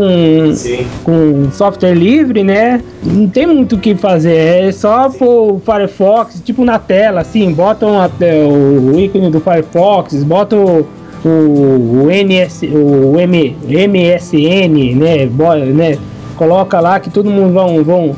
[1.04, 2.82] com software livre, né?
[3.04, 7.52] Não tem muito o que fazer, é só pôr o Firefox, tipo na tela, assim,
[7.52, 10.84] botam o ícone do Firefox, botam
[11.24, 15.26] o, o, NS, o M, MSN, né,
[15.72, 15.98] né,
[16.36, 18.16] coloca lá que todo mundo vão, vão,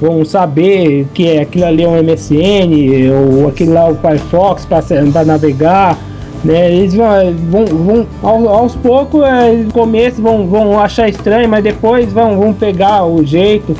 [0.00, 4.66] vão saber que é aquilo ali é um MSN, ou aquilo lá é o Firefox
[4.66, 5.98] para navegar.
[6.44, 7.06] Né, eles vão,
[7.50, 12.36] vão, vão aos, aos poucos, é, no começo vão, vão achar estranho, mas depois vão,
[12.36, 13.76] vão pegar o jeito.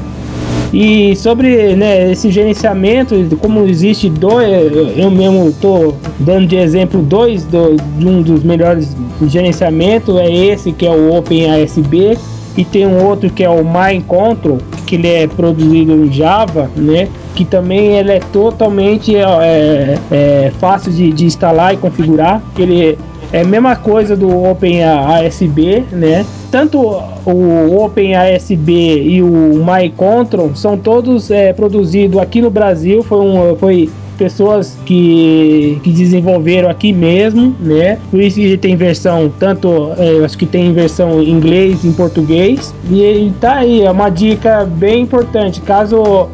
[0.72, 4.48] E sobre né, esse gerenciamento, como existe dois,
[4.96, 10.72] eu mesmo estou dando de exemplo dois do, de um dos melhores gerenciamentos, é esse
[10.72, 12.16] que é o OpenASB
[12.56, 17.08] e tem um outro que é o MyControl, que ele é produzido em Java, né?
[17.34, 22.42] Que também ele é totalmente é, é, é fácil de, de, instalar e configurar.
[22.58, 22.98] Ele
[23.32, 26.26] é a mesma coisa do OpenASB, né?
[26.50, 33.02] Tanto o OpenASB e o MyControl são todos é, produzidos aqui no Brasil.
[33.02, 37.98] Foi, um, foi pessoas que, que desenvolveram aqui mesmo, né?
[38.10, 42.74] Por isso que tem versão tanto, é, acho que tem versão em inglês em português.
[42.90, 45.60] E, e tá aí, é uma dica bem importante.
[45.60, 46.28] Caso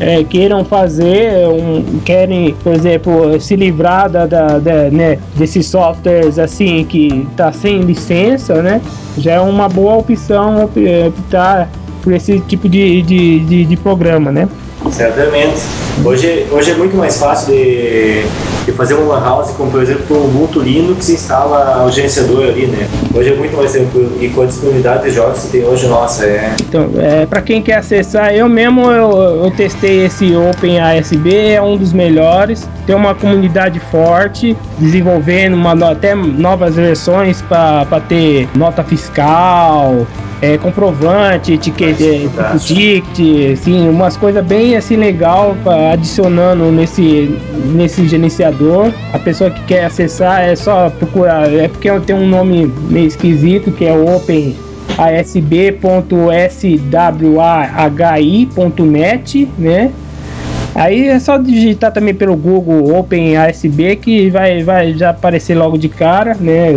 [0.00, 6.38] é, queiram fazer, um, querem, por exemplo, se livrar da, da, da né, desses softwares
[6.38, 8.80] assim que está sem licença, né?
[9.16, 10.64] Já é uma boa opção
[11.06, 11.70] optar
[12.02, 14.48] por esse tipo de, de, de, de programa, né?
[14.90, 15.60] Certamente.
[16.04, 18.24] Hoje, hoje é muito mais fácil de,
[18.66, 22.88] de fazer uma house com, por exemplo, o Ubuntu Linux instala o gerenciador ali, né?
[23.14, 24.12] Hoje é muito mais tranquilo.
[24.20, 26.54] E com a disponibilidade de jogos que tem hoje, nossa, é...
[26.60, 31.76] Então, é, para quem quer acessar, eu mesmo eu, eu testei esse OpenASB, é um
[31.76, 32.68] dos melhores.
[32.86, 40.06] Tem uma comunidade forte, desenvolvendo uma, até novas versões para ter nota fiscal,
[40.44, 45.56] é, comprovante, etiqueta, tipo ticket, assim, umas coisas bem assim legal
[45.92, 47.38] adicionando nesse,
[47.72, 48.92] nesse gerenciador.
[49.12, 53.72] A pessoa que quer acessar é só procurar, é porque tem um nome meio esquisito
[53.72, 54.54] que é Open
[54.98, 55.88] asb.swahi.net,
[59.58, 59.90] né?
[60.74, 65.88] Aí é só digitar também pelo Google OpenASB que vai, vai já aparecer logo de
[65.88, 66.72] cara, né?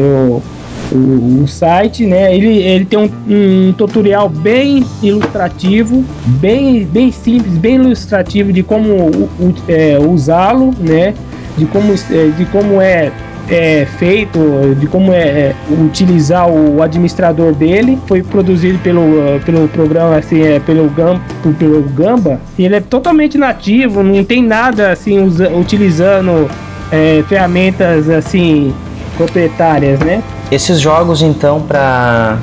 [0.92, 2.36] O, o site, né?
[2.36, 6.04] Ele, ele tem um, um, tutorial bem ilustrativo,
[6.40, 9.30] bem, bem simples, bem ilustrativo de como
[9.68, 11.14] é, usá-lo, né?
[11.58, 13.12] De como, é, de como é
[13.50, 14.40] é feito,
[14.78, 17.98] de como é, é utilizar o administrador dele.
[18.08, 19.02] Foi produzido pelo,
[19.46, 21.20] pelo programa, assim, é, pelo, Gam,
[21.58, 22.40] pelo Gamba.
[22.58, 26.50] E ele é totalmente nativo, não tem nada assim usa, utilizando
[26.92, 28.74] é, ferramentas assim
[29.16, 30.22] proprietárias, né?
[30.52, 32.38] Esses jogos, então, para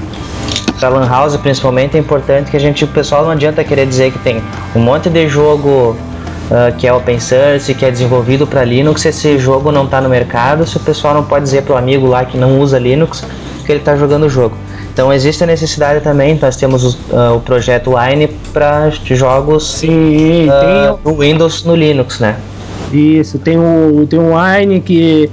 [0.78, 4.12] para Lan House principalmente é importante que a gente, o pessoal não adianta querer dizer
[4.12, 4.42] que tem
[4.74, 5.96] um monte de jogo
[6.50, 10.08] uh, que é open source, que é desenvolvido para Linux, esse jogo não está no
[10.08, 13.24] mercado, se o pessoal não pode dizer para o amigo lá que não usa Linux
[13.64, 14.56] que ele está jogando o jogo.
[14.92, 20.98] Então existe a necessidade também, nós temos uh, o projeto Wine para jogos Sim, uh,
[21.04, 22.36] no Windows no Linux, né?
[22.92, 25.28] Isso, tem o, tem o Wine que,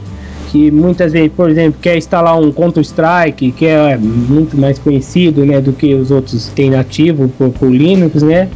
[0.51, 5.61] que muitas vezes, por exemplo, quer instalar um Counter-Strike, que é muito mais conhecido né,
[5.61, 8.49] do que os outros tem nativo por, por Linux, né?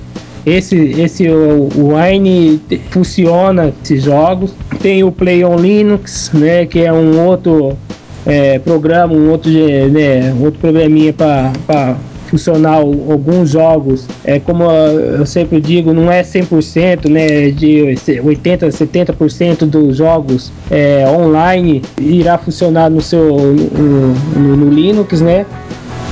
[0.45, 4.53] Esse, esse o, o Wine funciona esses jogos.
[4.81, 7.77] Tem o Play on Linux, né, que é um outro
[8.25, 11.97] é, programa, um outro, né, outro programinha para
[12.35, 14.05] funcionar alguns jogos.
[14.25, 21.05] É como eu sempre digo, não é 100%, né, de 80, 70% dos jogos é,
[21.07, 25.45] online irá funcionar no seu no, no, no Linux, né?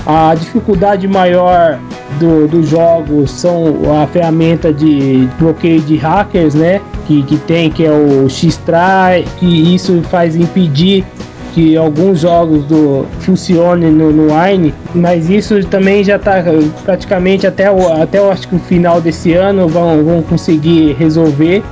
[0.06, 1.80] A dificuldade maior
[2.20, 6.82] dos do jogos são a ferramenta de bloqueio de hackers, né?
[7.08, 11.06] Que, que tem, que é o X-Try, que isso faz impedir
[11.54, 16.44] que alguns jogos do funcionem no, no Wine, mas isso também já está
[16.84, 21.64] praticamente até o, até eu acho que o final desse ano vão, vão conseguir resolver.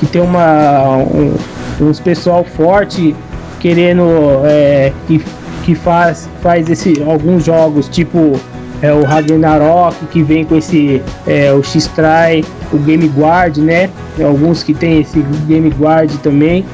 [0.00, 1.34] Que tem uma um,
[1.80, 3.14] uns pessoal forte
[3.60, 4.04] querendo
[4.44, 5.22] é, que,
[5.64, 8.38] que faz, faz esse, alguns jogos tipo
[8.82, 13.88] é, o Ragnarok que vem com esse é, o X-Try, o Game Guard, né?
[14.22, 16.64] Alguns que tem esse Game Guard também.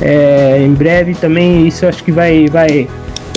[0.00, 2.88] É, em breve também isso acho que vai vai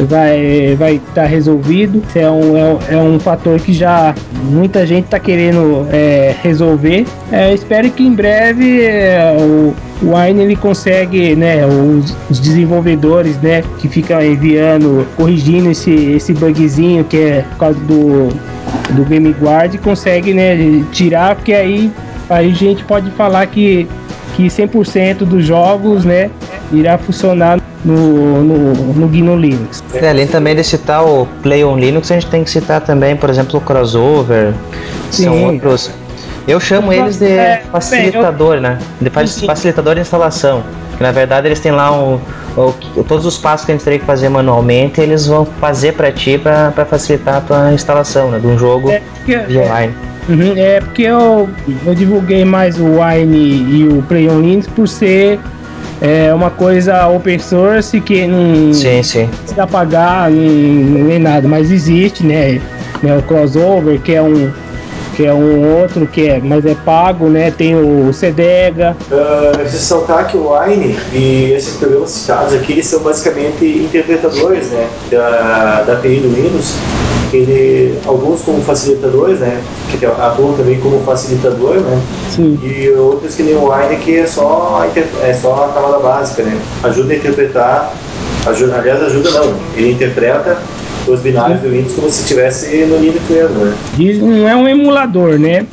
[0.05, 2.01] vai vai estar tá resolvido.
[2.15, 7.05] É um, é, é, um fator que já muita gente está querendo é, resolver.
[7.31, 13.37] É, espero que em breve é, o, o Wine ele consegue, né, os, os, desenvolvedores,
[13.41, 18.29] né, que ficam enviando, corrigindo esse, esse bugzinho que é por causa do,
[18.95, 20.55] do Game Guard, consegue, né,
[20.91, 21.91] tirar, porque aí,
[22.29, 23.87] aí a gente pode falar que
[24.39, 26.31] que 100% dos jogos, né,
[26.71, 29.83] irá funcionar no, no, no GNU Linux.
[29.93, 33.17] É, além também de citar o Play on Linux, a gente tem que citar também,
[33.17, 34.53] por exemplo, o Crossover,
[35.11, 35.25] Sim.
[35.25, 35.91] são outros.
[36.47, 38.79] Eu chamo eles de é, facilitador, né?
[39.01, 40.63] De facilitador de instalação.
[40.99, 42.19] Na verdade eles têm lá um,
[42.57, 46.11] um, todos os passos que a gente teria que fazer manualmente, eles vão fazer para
[46.11, 48.39] ti para facilitar a tua instalação, né?
[48.39, 49.93] De um jogo é, de online.
[50.27, 51.49] Uhum, é porque eu,
[51.85, 55.39] eu divulguei mais o Wine e o Play on Linux por ser
[56.01, 59.27] é uma coisa open source que não sim, sim.
[59.27, 62.61] precisa pagar nem, nem nada, mas existe, né?
[63.03, 63.17] né?
[63.17, 64.51] O crossover, que é um
[65.19, 67.51] que é um outro que é, mas é pago, né?
[67.51, 68.95] Tem o Cedega.
[69.11, 74.87] Uh, ressaltar que o Wine e esses programas citados aqui eles são basicamente interpretadores, né?
[75.11, 76.73] Da, da API do Windows
[77.33, 79.61] ele, alguns como facilitadores, né?
[79.91, 82.01] Que atuam também como facilitador, né?
[82.29, 82.57] Sim.
[82.63, 84.87] E outros que nem o Wine, que é só,
[85.21, 86.57] é só a camada básica, né?
[86.81, 87.93] Ajuda a interpretar,
[88.47, 90.57] ajuda, aliás, ajuda não, ele interpreta
[91.11, 93.75] os binários do Windows como se estivesse no Linux mesmo, né?
[94.21, 95.65] Não é um emulador, né?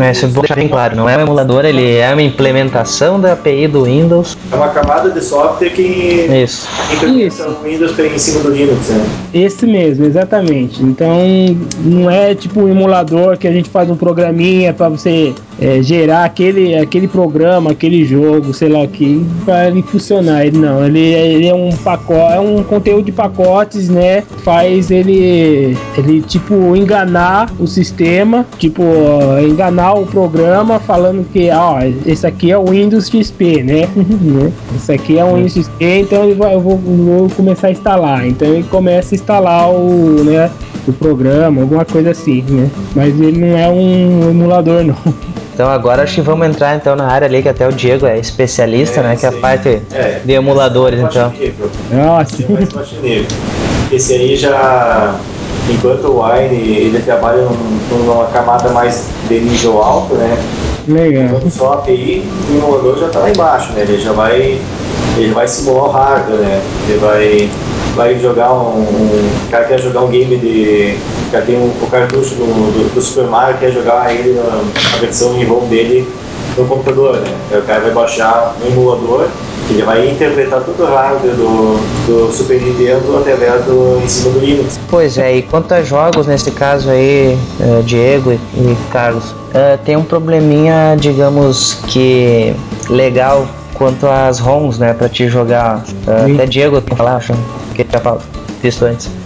[0.00, 3.20] É, isso é bom deixar bem claro, não é um emulador, ele é uma implementação
[3.20, 4.36] da API do Windows.
[4.52, 6.68] É uma camada de software que Isso.
[7.04, 7.42] Isso.
[7.42, 9.04] o Windows em cima do Linux, né?
[9.34, 10.82] Esse mesmo, exatamente.
[10.82, 11.18] Então
[11.80, 16.24] não é tipo um emulador que a gente faz um programinha para você é, gerar
[16.24, 20.46] aquele, aquele programa, aquele jogo, sei lá o que, para ele funcionar.
[20.46, 24.22] Ele não, ele, ele é um pacote, é um conteúdo de pacotes, né?
[24.44, 28.82] Faz ele, ele tipo enganar o sistema, tipo
[29.42, 33.88] enganar o programa falando que, ó, esse aqui é o Windows XP, né?
[34.76, 38.26] esse aqui é o Windows XP, então eu vou, vou começar a instalar.
[38.26, 40.50] Então ele começa a instalar o, né?
[40.86, 42.70] O programa, alguma coisa assim, né?
[42.96, 44.96] Mas ele não é um emulador, não.
[45.58, 48.16] Então agora acho que vamos entrar então na área ali que até o Diego é
[48.16, 49.16] especialista, é, né?
[49.16, 51.32] Que é a parte é, de emuladores, então.
[51.90, 52.44] Nossa.
[53.90, 55.18] Esse aí já,
[55.70, 60.38] enquanto o Wine ele trabalha num, numa camada mais de nível alto, né?
[60.86, 61.24] Legal.
[61.24, 63.82] Enquanto só API, o emulador já está lá embaixo, né?
[63.82, 64.58] Ele já vai,
[65.16, 66.62] ele vai simular o hardware, né?
[66.88, 67.50] Ele vai
[67.98, 69.30] vai jogar um, um.
[69.46, 70.96] O cara quer jogar um game de.
[71.26, 74.62] O cara tem um, o cartucho do, do, do, Super Mario quer jogar ele na,
[74.94, 76.06] a versão em ROM dele
[76.58, 77.36] no computador, né?
[77.50, 79.28] Aí o cara vai baixar um emulador
[79.70, 84.40] ele vai interpretar todo o hardware do, do Super Nintendo através do em cima do
[84.40, 84.80] Linux.
[84.88, 89.78] Pois é, e quanto a jogos, nesse caso aí, uh, Diego e, e Carlos, uh,
[89.84, 92.54] tem um probleminha, digamos que
[92.88, 95.84] legal quanto às ROMs, né, pra te jogar.
[96.06, 97.34] Uh, até Diego tem que falar, acho
[97.74, 98.22] que já falou
[98.62, 99.17] visto antes.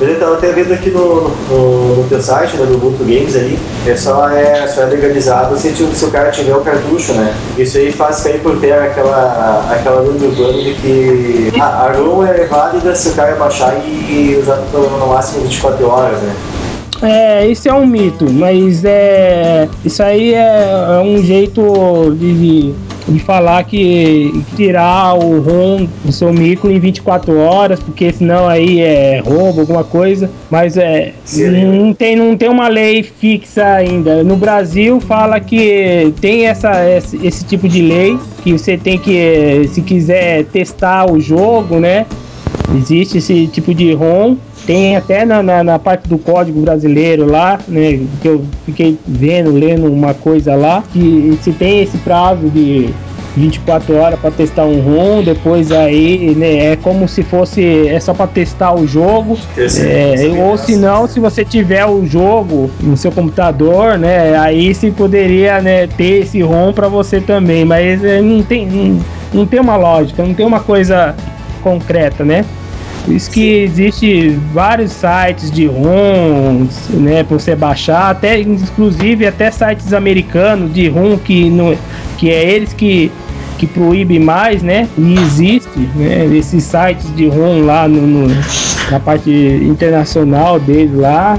[0.00, 3.96] Eu até vendo aqui no, no, no teu site, né, do Ubuntu Games ali, é
[3.96, 7.34] só é, só é legalizado se, se o cara tiver o cartucho, né?
[7.56, 12.24] Isso aí faz cair por terra aquela, aquela lenda urbana de que a, a ROM
[12.26, 16.34] é válida se o cara baixar e, e usar no máximo 24 horas, né?
[17.02, 21.62] É, isso é um mito, mas é isso aí é, é um jeito
[22.18, 22.74] de,
[23.08, 28.80] de falar que tirar o ROM do seu micro em 24 horas, porque senão aí
[28.80, 30.30] é roubo, alguma coisa.
[30.50, 31.12] Mas é
[31.64, 34.24] não tem, não tem uma lei fixa ainda.
[34.24, 39.68] No Brasil fala que tem essa, esse, esse tipo de lei que você tem que,
[39.72, 42.06] se quiser testar o jogo, né?
[42.76, 44.36] Existe esse tipo de ROM
[44.66, 48.00] tem até na, na, na, parte do código brasileiro lá, né?
[48.20, 52.92] Que eu fiquei vendo, lendo uma coisa lá, que se tem esse prazo de
[53.36, 58.14] 24 horas para testar um ROM, depois aí, né, é como se fosse é só
[58.14, 59.38] para testar o jogo.
[59.56, 64.90] É, ou se não, se você tiver o jogo no seu computador, né, aí se
[64.90, 69.00] poderia, né, ter esse ROM para você também, mas é, não tem não,
[69.32, 71.14] não tem uma lógica, não tem uma coisa
[71.62, 72.44] concreta, né?
[73.06, 79.48] Por isso que existe vários sites de ROMs, né, para você baixar, até inclusive até
[79.48, 81.78] sites americanos de ROM que no,
[82.18, 83.10] que é eles que
[83.58, 84.86] que proíbe mais, né?
[84.98, 88.28] E existe, né, esses sites de ROM lá no, no
[88.90, 91.38] na parte internacional deles lá.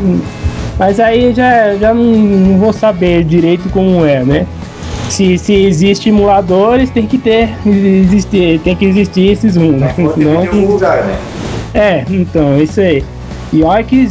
[0.79, 4.47] Mas aí já, já não, não vou saber direito como é, né?
[5.09, 9.93] se, se existe emuladores, tem que ter, existir, tem que existir esses ROM, né?
[9.95, 11.17] Senão, lugar, né?
[11.77, 13.03] É, então, isso aí.
[13.53, 14.07] E olha que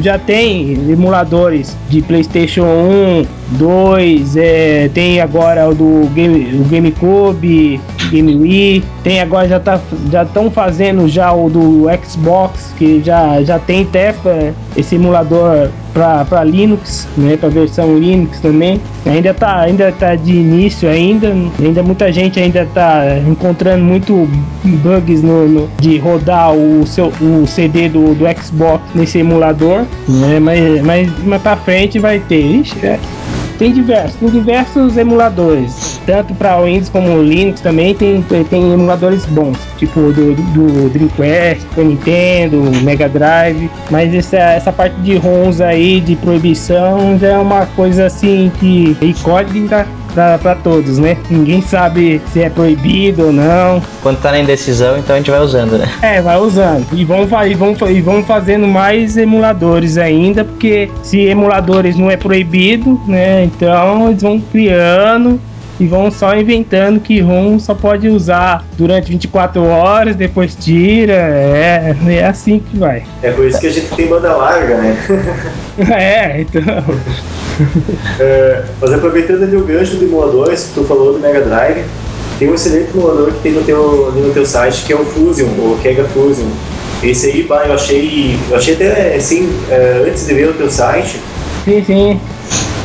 [0.00, 7.80] já tem emuladores de PlayStation 1, 2, é, tem agora o do Game, o GameCube,
[8.10, 9.80] Game Wii, tem agora já tá
[10.10, 14.14] já estão fazendo já o do Xbox que já já tem até
[14.76, 18.80] esse emulador para Linux, né, para versão Linux também.
[19.06, 24.28] Ainda tá ainda tá de início ainda, ainda muita gente ainda tá encontrando muito
[24.64, 30.40] bugs no, no de rodar o seu o CD do, do Xbox nesse emulador, né,
[30.40, 32.44] mas mas mais para frente vai ter.
[32.44, 32.98] Ixi, é,
[33.58, 39.58] tem diversos, tem diversos emuladores, tanto para Windows como Linux também tem, tem emuladores bons,
[39.78, 46.00] tipo do, do Dreamcast, do Nintendo, Mega Drive, mas essa, essa parte de ROMs aí,
[46.00, 51.16] de proibição, já é uma coisa assim que incógnita para todos, né?
[51.28, 53.82] Ninguém sabe se é proibido ou não.
[54.02, 55.88] Quando tá na indecisão, então a gente vai usando, né?
[56.02, 56.86] É, vai usando.
[56.92, 62.16] E vão, e vão, e vão fazendo mais emuladores ainda, porque se emuladores não é
[62.16, 63.44] proibido, né?
[63.44, 65.40] Então eles vão criando
[65.78, 71.12] e vão só inventando que ROM só pode usar durante 24 horas, depois tira.
[71.12, 73.04] É, é assim que vai.
[73.22, 74.96] É por isso que a gente tem banda larga, né?
[75.90, 76.62] é, então.
[78.20, 81.84] é, mas aproveitando ali o gancho do emuladores, que tu falou do Mega Drive,
[82.38, 85.46] tem um excelente emulador que tem no teu, no teu site que é o Fusion,
[85.46, 86.48] o Kega Fusion.
[87.02, 90.70] Esse aí, bah, eu achei, eu achei até assim, é, antes de ver o teu
[90.70, 91.20] site.
[91.64, 92.20] Sim, sim.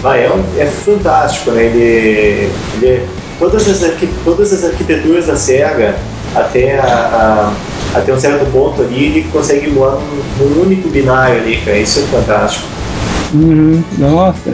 [0.01, 1.65] Bah, é, um, é fantástico, né?
[1.65, 2.49] Ele,
[2.81, 3.05] ele,
[3.37, 5.95] todas, as, todas as arquiteturas da SEGA,
[6.33, 7.53] até, a,
[7.93, 11.77] a, até um certo ponto ali, ele consegue emular um, um único binário ali, cara.
[11.77, 12.65] Isso é fantástico.
[13.33, 14.53] Uhum, nossa.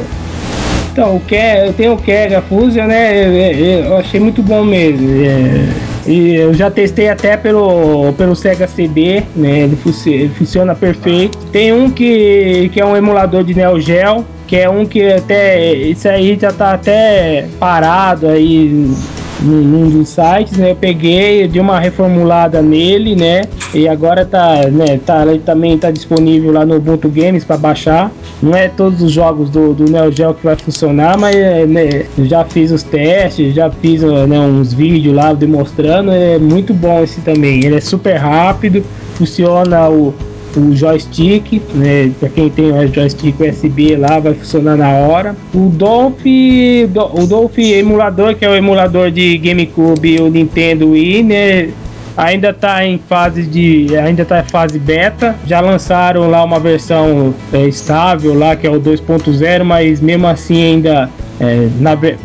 [0.92, 3.14] Então, o que eu tenho o Kega Fusion, né?
[3.14, 5.24] Eu, eu, achei muito bom mesmo.
[5.24, 5.68] É,
[6.06, 9.62] e eu já testei até pelo, pelo Sega CD, né?
[9.62, 11.38] Ele, funciona perfeito.
[11.52, 15.74] Tem um que, que é um emulador de Neo Geo, que é um que até
[15.74, 18.88] isso aí já tá até parado aí
[19.42, 20.72] num dos sites, né?
[20.72, 23.44] Eu peguei, dei uma reformulada nele, né?
[23.74, 25.00] E agora tá, né?
[25.06, 28.12] Tá, ele também tá disponível lá no Ubuntu Games para baixar.
[28.42, 31.36] Não é todos os jogos do, do Neo Geo que vai funcionar, mas
[31.68, 36.12] né, já fiz os testes, já fiz né, uns vídeos lá demonstrando.
[36.12, 37.64] É muito bom esse também.
[37.66, 38.84] Ele é super rápido,
[39.16, 40.14] funciona o
[40.56, 42.12] o joystick, né?
[42.20, 45.36] Para quem tem o joystick USB lá, vai funcionar na hora.
[45.54, 46.26] O Dolph,
[47.14, 51.70] o Dolph emulador, que é o emulador de GameCube e o Nintendo Wii, né?
[52.18, 57.34] ainda está em fase de ainda está em fase beta já lançaram lá uma versão
[57.52, 61.10] é, estável lá que é o 2.0 mas mesmo assim ainda
[61.42, 61.68] é,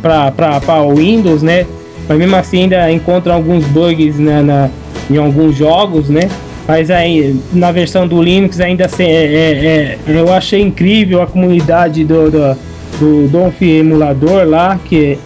[0.01, 1.67] para o Windows né
[2.09, 4.71] mas mesmo assim ainda encontram alguns bugs né, na,
[5.11, 6.29] em alguns jogos né
[6.71, 11.27] mas aí, na versão do Linux, ainda assim, é, é, é, eu achei incrível a
[11.27, 12.57] comunidade do, do,
[13.01, 15.19] do Donf Emulador lá, que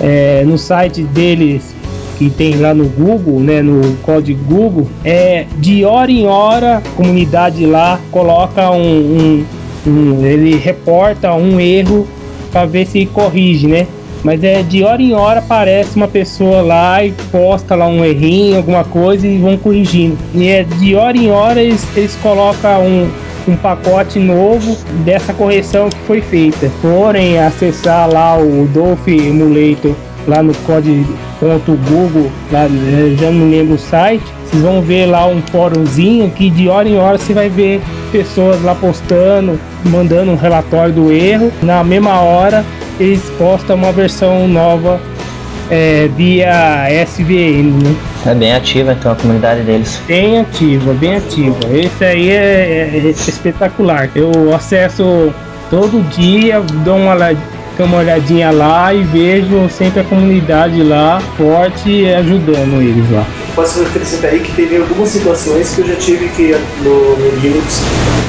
[0.00, 1.74] é, no site deles,
[2.16, 6.80] que tem lá no Google, né, no código Google, é de hora em hora a
[6.96, 9.44] comunidade lá coloca um,
[9.84, 12.06] um, um ele reporta um erro
[12.52, 13.88] para ver se corrige, né?
[14.24, 18.56] Mas é de hora em hora aparece uma pessoa lá e posta lá um errinho,
[18.56, 20.16] alguma coisa e vão corrigindo.
[20.34, 23.10] E é de hora em hora eles, eles colocam um,
[23.46, 26.70] um pacote novo dessa correção que foi feita.
[26.80, 29.94] Forem acessar lá o Dolph Emulator
[30.26, 32.66] lá no código.google, lá
[33.18, 36.96] já não lembro o site, vocês vão ver lá um fórumzinho que de hora em
[36.96, 37.80] hora você vai ver
[38.12, 41.52] pessoas lá postando, mandando um relatório do erro.
[41.62, 42.64] Na mesma hora
[43.00, 45.00] eles postam uma versão nova
[45.70, 47.82] é, via SVN.
[47.82, 47.96] Né?
[48.26, 50.00] É bem ativa então a comunidade deles.
[50.06, 51.56] Bem ativa, bem ativa.
[51.72, 54.10] Esse aí é, é, é espetacular.
[54.14, 55.32] Eu acesso
[55.70, 57.14] todo dia, dou uma,
[57.76, 63.26] dou uma olhadinha lá e vejo sempre a comunidade lá forte ajudando eles lá.
[63.54, 67.82] Posso acrescentar aí que teve algumas situações que eu já tive que no, no Linux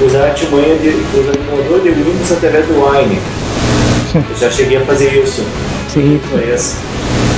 [0.05, 3.19] usar a artimanha de usar o emulador de Linux através do Wine
[4.15, 5.43] eu já cheguei a fazer isso.
[5.89, 6.19] Sim.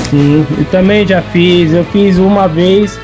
[0.10, 1.74] Sim, eu também já fiz.
[1.74, 3.00] Eu fiz uma vez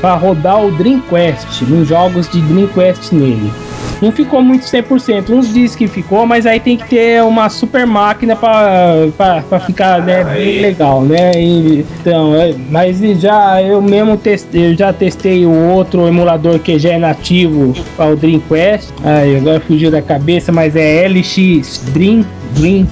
[0.00, 3.52] para rodar o Dreamcast, nos jogos de Dreamcast nele.
[4.00, 5.30] Não ficou muito 100%.
[5.30, 10.24] Uns dizem que ficou, mas aí tem que ter uma super máquina para ficar né,
[10.24, 11.32] bem legal, né?
[11.36, 16.78] E, então, é, mas já eu mesmo testei, eu já testei o outro emulador que
[16.78, 18.92] já é nativo para o Dreamcast.
[19.04, 22.24] Aí agora fugiu da cabeça, mas é LX Dream
[22.56, 22.86] Dream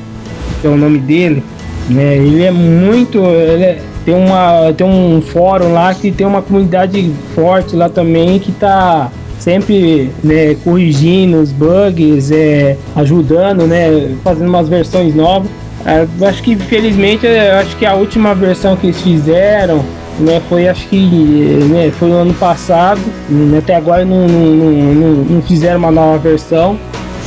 [0.61, 1.43] que é o nome dele,
[1.89, 2.17] né?
[2.17, 7.11] Ele é muito, ele é, tem uma tem um fórum lá que tem uma comunidade
[7.35, 9.11] forte lá também que tá
[9.41, 15.51] sempre né, corrigindo os bugs, é, ajudando, né, fazendo umas versões novas.
[15.85, 19.83] É, acho que infelizmente acho que a última versão que eles fizeram
[20.19, 20.99] né, foi acho que
[21.71, 26.19] né, foi no ano passado, né, até agora não, não, não, não fizeram uma nova
[26.19, 26.79] versão.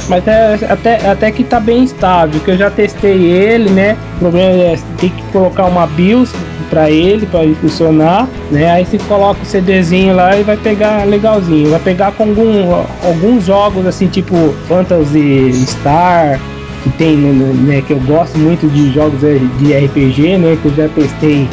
[0.10, 3.98] Mas é, até, até que tá bem estável, que eu já testei ele, né?
[4.18, 6.32] O problema é ter que colocar uma BIOS
[6.70, 8.70] para ele, para ele funcionar, né?
[8.72, 11.70] Aí você coloca o CDzinho lá e vai pegar legalzinho.
[11.70, 12.74] Vai pegar com algum,
[13.04, 14.36] alguns jogos assim, tipo
[14.68, 16.40] Fantasy Star,
[16.84, 20.58] que tem, né, que eu gosto muito de jogos de RPG, né?
[20.62, 21.48] Que eu já testei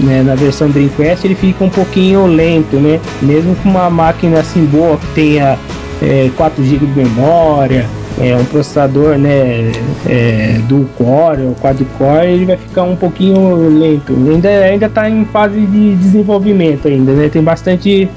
[0.00, 3.00] né, na versão Dreamcast, ele fica um pouquinho lento, né?
[3.22, 5.58] Mesmo com uma máquina assim boa que tenha
[6.02, 7.86] é, 4 GB de memória,
[8.20, 9.72] é, um processador né,
[10.06, 14.12] é, do core ou quad-core, ele vai ficar um pouquinho lento.
[14.12, 17.28] Ainda ainda está em fase de desenvolvimento ainda, né?
[17.28, 18.08] Tem bastante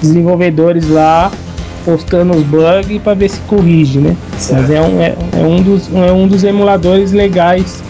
[0.00, 1.30] desenvolvedores lá
[1.84, 4.16] postando os bugs para ver se corrige, né?
[4.36, 4.60] Certo.
[4.60, 7.82] Mas é um, é, é, um dos, é um dos emuladores legais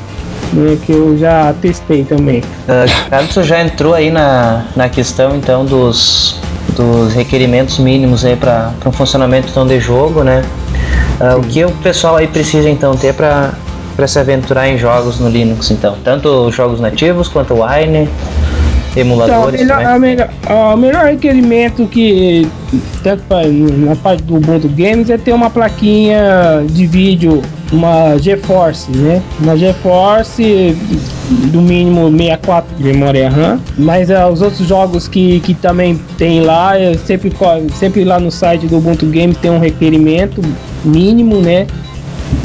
[0.53, 2.39] né, que eu já testei também.
[2.39, 6.41] Uh, Carlos, já entrou aí na, na questão então dos
[6.79, 10.43] dos requerimentos mínimos aí para um funcionamento então de jogo, né?
[11.21, 13.53] Uh, o que o pessoal aí precisa então ter para
[13.97, 18.09] para se aventurar em jogos no Linux, então, tanto jogos nativos quanto Wine,
[18.97, 19.61] emuladores.
[19.61, 22.49] Então, a melhor, a melhor, o melhor requerimento que
[23.03, 27.43] tanto pra, na parte do Ubuntu Games é ter uma plaquinha de vídeo
[27.73, 29.23] uma GeForce, né?
[29.41, 30.77] Uma GeForce
[31.53, 36.41] do mínimo 64 de memória RAM, mas uh, os outros jogos que, que também tem
[36.41, 36.73] lá,
[37.05, 37.33] sempre,
[37.75, 40.43] sempre lá no site do Ubuntu Games tem um requerimento
[40.85, 41.67] mínimo, né?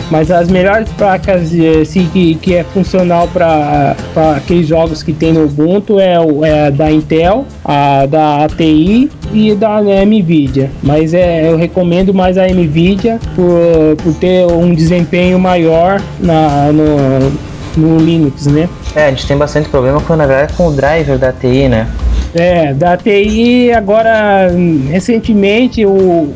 [0.10, 1.52] Mas as melhores placas
[1.82, 3.96] assim, que, que é funcional para
[4.38, 9.82] aqueles jogos que tem no Ubuntu é, é da Intel, a da ATI e da
[9.82, 10.70] Nvidia.
[10.82, 17.32] Mas é, eu recomendo mais a Nvidia por, por ter um desempenho maior na, no,
[17.76, 18.70] no Linux, né?
[18.96, 21.88] É, a gente tem bastante problema com, na verdade, com o driver da ATI, né?
[22.36, 24.50] É, da ATI agora
[24.90, 26.34] recentemente o,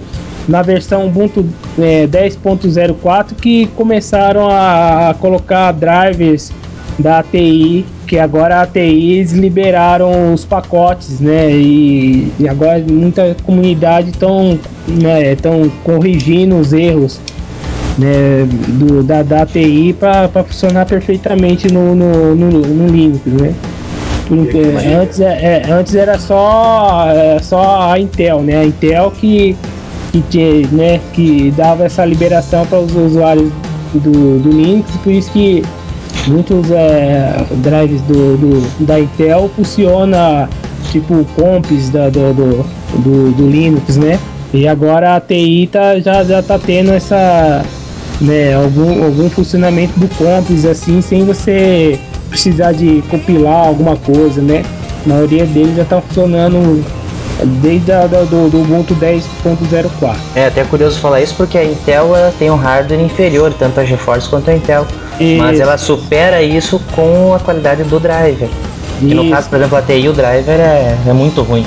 [0.48, 1.46] na versão Ubuntu
[1.78, 6.52] é, 10.04 que começaram a, a, colocar drivers
[6.98, 11.52] da ATI, que agora a eles liberaram os pacotes, né?
[11.52, 15.36] E, e agora muita comunidade estão né,
[15.84, 17.20] corrigindo os erros
[17.98, 23.54] né, do, da, da ATI para funcionar perfeitamente no, no, no, no Linux, né?
[25.02, 28.58] Antes, é, é, antes era só, é, só a Intel, né?
[28.58, 29.56] A Intel que
[30.12, 33.52] que, tinha, né, que dava essa liberação para os usuários
[33.94, 35.64] do, do Linux, por isso que
[36.28, 40.50] muitos é, drives do, do, da Intel funciona
[40.92, 42.66] tipo comps da, do, do,
[43.00, 44.20] do, do Linux, né?
[44.54, 47.64] E agora a TI tá, já, já tá tendo essa
[48.22, 52.00] né, algum, algum funcionamento do comps assim sem você
[52.30, 54.64] precisar de compilar alguma coisa, né?
[55.06, 56.84] A maioria deles já estão funcionando
[57.62, 60.16] desde a, do, do Ubuntu 10.04.
[60.36, 62.10] É até curioso falar isso porque a Intel
[62.40, 64.88] tem um hardware inferior, tanto a GeForce quanto a Intel.
[65.20, 65.38] Isso.
[65.38, 68.50] Mas ela supera isso com a qualidade do driver.
[69.02, 71.66] E no caso, por exemplo, a TI, o driver é, é muito ruim.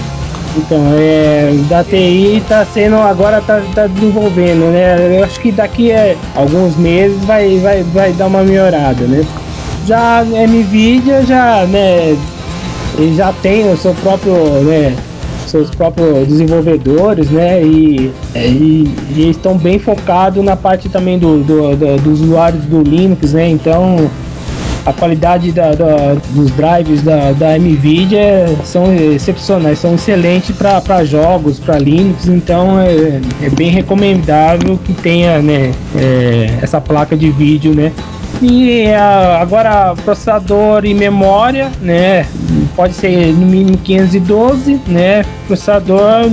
[0.56, 5.18] Então, é, da TI está sendo, agora está tá desenvolvendo, né?
[5.18, 9.24] Eu acho que daqui a alguns meses vai, vai, vai dar uma melhorada, né?
[9.86, 12.16] Já a Nvidia já, né,
[13.16, 14.94] já tem o seu próprio, né,
[15.50, 17.62] seus próprios desenvolvedores, né?
[17.62, 22.64] E, é, e, e estão bem focados na parte também do, do, do, dos usuários
[22.64, 23.48] do Linux, né?
[23.48, 24.10] Então
[24.84, 31.58] a qualidade da, da, dos drives da, da NVIDIA são excepcionais, são excelentes para jogos,
[31.58, 37.74] para Linux, então é, é, bem recomendável que tenha né, é, essa placa de vídeo,
[37.74, 37.92] né?
[38.40, 42.26] E a, agora processador e memória, né?
[42.80, 45.22] Pode ser no mínimo 512, né?
[45.46, 46.30] Processador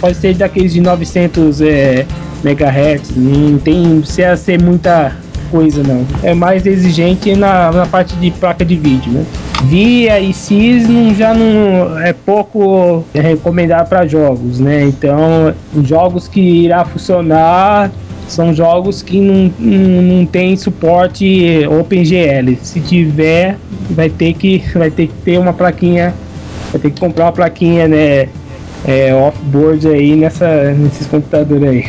[0.00, 2.06] pode ser daqueles de 900 é,
[2.44, 5.16] MHz, não tem precisa ser muita
[5.50, 6.06] coisa, não.
[6.22, 9.26] É mais exigente na, na parte de placa de vídeo, né?
[9.64, 10.86] Via e CIS
[11.18, 14.84] já não é pouco recomendado para jogos, né?
[14.84, 15.52] Então,
[15.82, 17.90] jogos que irá funcionar
[18.28, 22.56] são jogos que não, não, não tem suporte OpenGL.
[22.62, 23.56] Se tiver,
[23.90, 26.14] vai ter que vai ter que ter uma plaquinha,
[26.72, 28.28] vai ter que comprar uma plaquinha, né?
[28.86, 31.84] é, off-board aí nessa, nesses computadores aí.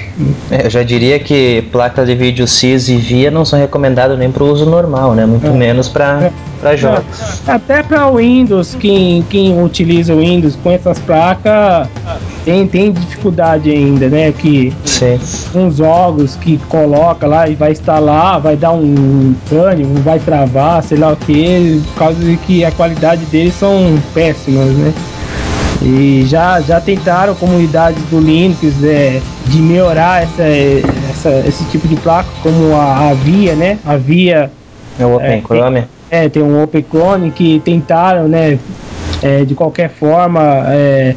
[0.50, 4.32] É, eu já diria que placas de vídeo CIS e VIA não são recomendadas nem
[4.32, 5.26] para o uso normal, né?
[5.26, 5.52] Muito é.
[5.52, 6.32] menos para
[6.64, 6.78] é.
[6.78, 7.42] jogos.
[7.48, 11.88] Até para Windows, quem, quem utiliza o Windows com essas placas
[12.48, 14.32] tem, tem dificuldade ainda, né?
[14.32, 15.20] Que Sim.
[15.54, 20.98] uns jogos que coloca lá e vai instalar, vai dar um pânico, vai travar, sei
[20.98, 24.94] lá o que, por causa de que a qualidade deles são péssimas, né?
[25.82, 30.44] E já, já tentaram comunidades do Linux é, de melhorar essa,
[31.10, 33.78] essa, esse tipo de placa, como a, a Via, né?
[33.86, 34.50] A Via.
[34.98, 35.82] É o Open é, Chrome?
[36.10, 38.58] Tem, é, tem um Open Chrome que tentaram, né?
[39.22, 41.16] É, de qualquer forma, é,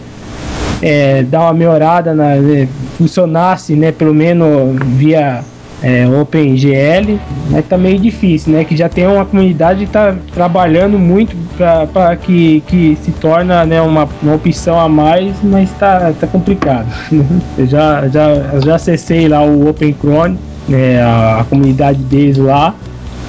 [0.83, 3.93] é, dar uma melhorada, na, né, funcionasse, né?
[3.93, 5.43] Pelo menos via
[5.83, 7.19] é, OpenGL,
[7.51, 8.65] mas tá meio difícil, né?
[8.65, 13.81] Que já tem uma comunidade que tá trabalhando muito para que, que se torna né,
[13.81, 16.87] uma, uma opção a mais, mas tá, tá complicado.
[17.57, 20.37] Eu já, já, já acessei lá o OpenCron,
[20.69, 22.75] né, a, a comunidade deles lá,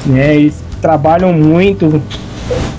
[0.06, 0.36] né?
[0.36, 2.02] Eles trabalham muito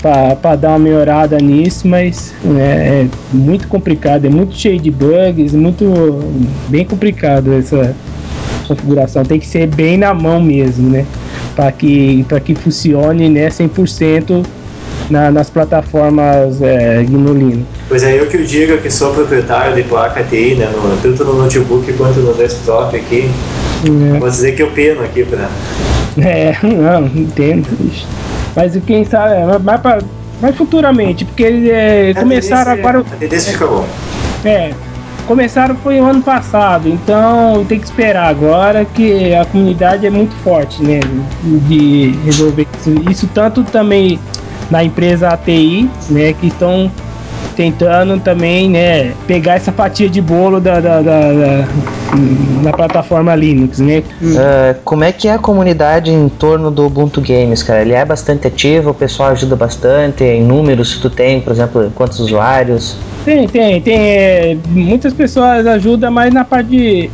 [0.03, 5.53] para dar uma melhorada nisso, mas né, é muito complicado, é muito cheio de bugs,
[5.53, 6.21] muito
[6.67, 7.95] bem complicado essa
[8.67, 11.05] configuração tem que ser bem na mão mesmo, né?
[11.55, 14.45] Para que, que funcione né, 100%
[15.09, 19.83] na, nas plataformas é, GNU Pois é, eu que eu digo que sou proprietário de
[19.83, 23.29] placa TI, né, no, tanto no notebook quanto no desktop aqui.
[23.85, 24.19] É.
[24.19, 25.49] Vou dizer que eu peno aqui para.
[26.17, 27.67] É, não, entendo.
[28.55, 29.99] Mas quem sabe, é, mais, pra,
[30.41, 32.99] mais futuramente, porque eles é, começaram agora.
[32.99, 33.85] A tendência fica bom.
[34.45, 34.73] É,
[35.25, 40.35] começaram foi o ano passado, então tem que esperar agora que a comunidade é muito
[40.43, 40.99] forte, né?
[41.41, 44.19] De resolver isso, isso tanto também
[44.69, 46.33] na empresa ATI, né?
[46.33, 46.91] Que estão
[47.55, 51.67] tentando também, né, pegar essa fatia de bolo da, da, da, da
[52.61, 54.03] na plataforma Linux, né?
[54.21, 57.81] Uh, como é que é a comunidade em torno do Ubuntu Games, cara?
[57.81, 61.91] Ele é bastante ativo, o pessoal ajuda bastante, em números, se tu tem, por exemplo,
[61.95, 62.95] quantos usuários?
[63.25, 63.97] Tem, tem, tem.
[63.97, 67.09] É, muitas pessoas ajudam, mas na parte de,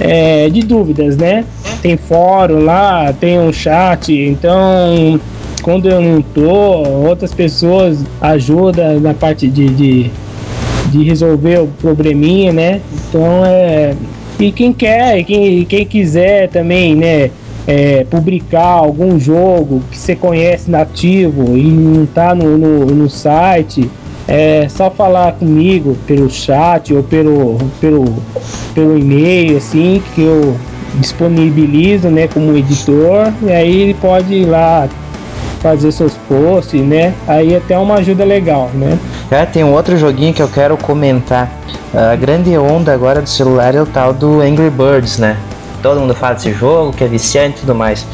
[0.00, 1.44] é, de dúvidas, né?
[1.82, 5.20] Tem fórum lá, tem um chat, então
[5.62, 6.48] quando eu não tô,
[7.06, 10.10] outras pessoas ajudam na parte de, de,
[10.90, 12.80] de resolver o probleminha, né?
[12.92, 13.94] Então é.
[14.38, 17.30] E quem quer, quem, quem quiser também, né?
[17.66, 23.90] É, publicar algum jogo que você conhece nativo e não tá no, no, no site,
[24.26, 28.04] é só falar comigo pelo chat ou pelo, pelo,
[28.74, 30.56] pelo e-mail, assim, que eu
[30.94, 34.88] disponibilizo, né, como editor, e aí ele pode ir lá
[35.60, 37.14] fazer seus posts, né?
[37.26, 38.98] Aí até uma ajuda legal, né?
[39.30, 41.50] É, tem um outro joguinho que eu quero comentar.
[41.94, 45.36] A grande onda agora do celular é o tal do Angry Birds, né?
[45.82, 48.06] Todo mundo fala desse jogo, que é viciante e tudo mais.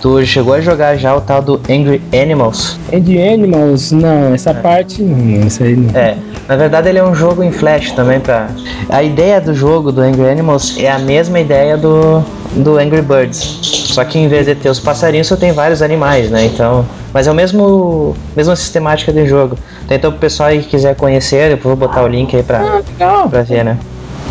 [0.00, 2.78] Tu chegou a jogar já o tal do Angry Animals?
[2.92, 3.92] Angry Animals?
[3.92, 4.54] Não, essa é.
[4.54, 5.94] parte não, essa aí não.
[5.94, 6.16] É,
[6.48, 8.48] na verdade ele é um jogo em flash também pra...
[8.88, 12.24] A ideia do jogo do Angry Animals é a mesma ideia do,
[12.56, 13.79] do Angry Birds.
[13.90, 16.46] Só que em vez de ter os passarinhos, só tem vários animais, né?
[16.46, 19.56] Então, mas é o mesmo mesma sistemática de jogo.
[19.90, 23.26] Então, o pessoal aí que quiser conhecer, eu vou botar o link aí pra, Ah,
[23.42, 23.76] ver, né?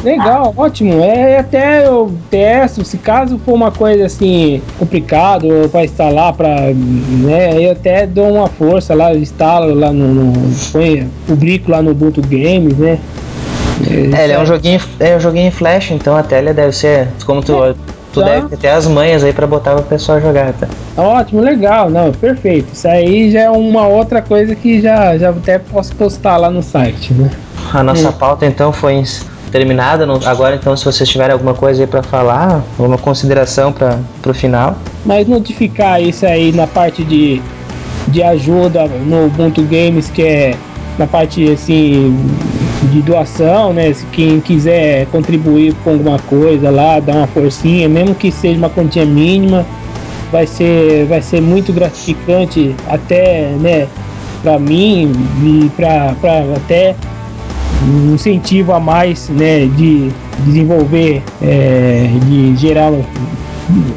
[0.03, 1.03] Legal, ótimo.
[1.03, 7.61] É até eu testo, se caso for uma coisa assim complicado para instalar para, né,
[7.61, 12.21] eu até dou uma força lá, instalo lá no, no põe, publico lá no Ubuntu
[12.21, 12.97] Games, né?
[13.89, 17.07] É, ele é um joguinho, é um joguinho em flash, então a tela deve ser,
[17.25, 17.53] como tu,
[18.13, 18.25] tu tá.
[18.25, 20.67] deve ter até as manhas aí pra botar o pessoal jogar, tá?
[20.97, 22.73] Ótimo, legal, não, perfeito.
[22.73, 26.61] Isso aí já é uma outra coisa que já, já até posso postar lá no
[26.61, 27.29] site, né?
[27.73, 28.13] A nossa Hum.
[28.13, 29.03] pauta então foi
[29.51, 30.07] terminada.
[30.25, 34.75] Agora então, se vocês tiverem alguma coisa aí pra falar, alguma consideração para pro final.
[35.05, 37.41] Mas notificar isso aí na parte de,
[38.07, 40.55] de ajuda no Ubuntu Games, que é
[40.97, 42.15] na parte assim
[42.91, 43.93] de doação, né?
[43.93, 48.69] Se quem quiser contribuir com alguma coisa lá, dar uma forcinha, mesmo que seja uma
[48.69, 49.65] quantia mínima,
[50.31, 53.87] vai ser, vai ser muito gratificante até, né,
[54.41, 55.11] para mim
[55.43, 56.15] e para
[56.55, 56.95] até
[57.87, 60.11] um incentivo a mais, né, de
[60.45, 62.91] desenvolver, é, de gerar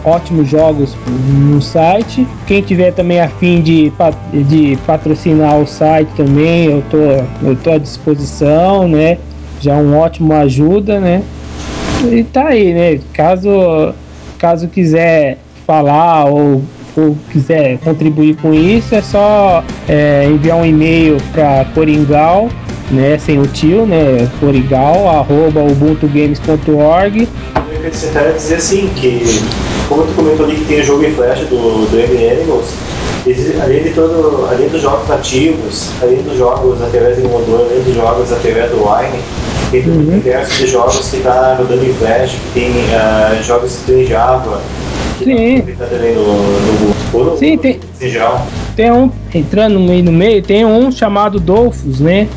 [0.04, 2.26] ótimos jogos no site.
[2.46, 3.92] Quem tiver também a fim de,
[4.32, 9.18] de patrocinar o site também, eu tô, eu tô à disposição, né?
[9.60, 11.22] Já é um ótimo ajuda, né?
[12.10, 13.00] E tá aí, né?
[13.12, 13.94] Caso,
[14.38, 16.62] caso quiser falar ou,
[16.96, 22.48] ou quiser contribuir com isso, é só é, enviar um e-mail para Coringal,
[22.90, 23.16] né?
[23.18, 24.28] Sem o tio, né?
[24.40, 27.28] Coringal, arroba ubuntugames.org.
[27.82, 29.24] Acrescentar é dizer assim, que
[29.88, 32.66] como tu comentou ali que tem o jogo em flash do, do Angry Animals,
[33.60, 37.94] além de todo, além dos jogos nativos, além dos jogos através do emulador, além dos
[37.94, 39.22] jogos através do Wine,
[39.72, 39.96] tem Uhum.
[39.96, 44.02] o universo de jogos que está rodando em flash, que tem ah, jogos que tem
[44.02, 44.60] em Java,
[45.18, 45.62] que Sim.
[45.62, 46.94] pra aproveitar também no, no,
[47.30, 47.80] no, Sim, no tem-.
[48.76, 52.28] Tem um, entrando no meio, no meio, tem um chamado Dolphus, né?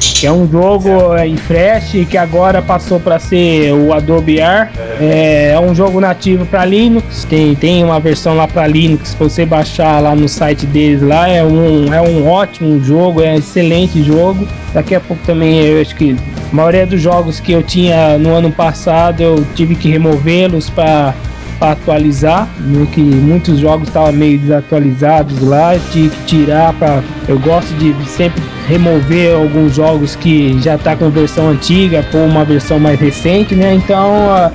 [0.00, 4.68] Que é um jogo é, em Flash que agora passou para ser o Adobe R.
[5.00, 7.24] É, é um jogo nativo para Linux.
[7.28, 9.10] Tem, tem uma versão lá para Linux.
[9.10, 13.32] Se você baixar lá no site deles, lá é um, é um ótimo jogo, é
[13.32, 14.46] um excelente jogo.
[14.72, 16.16] Daqui a pouco também eu acho que
[16.50, 21.14] a maioria dos jogos que eu tinha no ano passado eu tive que removê-los para
[21.60, 27.38] para atualizar, né, que muitos jogos estavam meio desatualizados lá, tive que tirar para eu
[27.38, 32.80] gosto de sempre remover alguns jogos que já tá com versão antiga por uma versão
[32.80, 33.74] mais recente, né?
[33.74, 34.50] Então,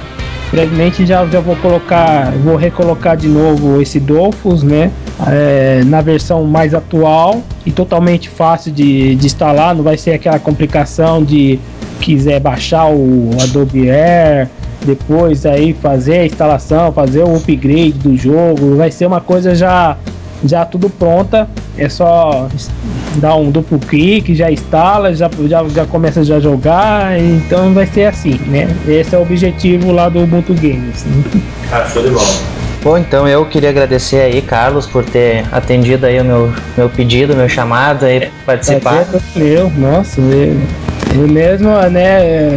[0.51, 4.91] brevemente já, já vou colocar, vou recolocar de novo esse Dolphus, né?
[5.27, 10.39] É, na versão mais atual e totalmente fácil de, de instalar, não vai ser aquela
[10.39, 11.59] complicação de
[12.01, 14.49] quiser baixar o Adobe Air,
[14.85, 19.97] depois aí fazer a instalação, fazer o upgrade do jogo, vai ser uma coisa já
[20.43, 22.47] já tudo pronta, é só
[23.15, 27.87] dar um duplo clique, já instala, já, já, já começa já a jogar, então vai
[27.87, 28.67] ser assim, né?
[28.87, 31.03] Esse é o objetivo lá do Ubuntu Games.
[31.05, 31.23] né?
[31.71, 32.27] Ah, show de bola.
[32.83, 37.35] Bom, então eu queria agradecer aí, Carlos, por ter atendido aí o meu, meu pedido,
[37.35, 39.03] meu chamado aí, participar.
[39.05, 40.55] Prazer meu, nossa, eu,
[41.15, 42.55] eu mesmo, né,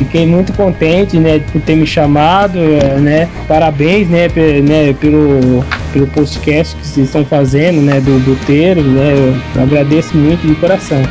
[0.00, 4.28] fiquei muito contente, né, por ter me chamado, eh, né, parabéns, né,
[4.62, 9.12] né, pelo, pelo podcast que vocês estão fazendo, né, do Buteiro, né,
[9.54, 11.02] eu agradeço muito de coração.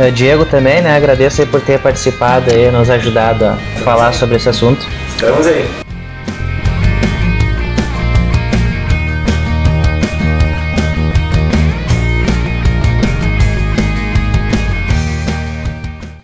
[0.00, 0.94] Eh, Diego também, né?
[0.94, 4.86] Agradeço por ter participado aí, nos ajudado a falar sobre esse assunto.
[5.08, 5.85] Estamos aí.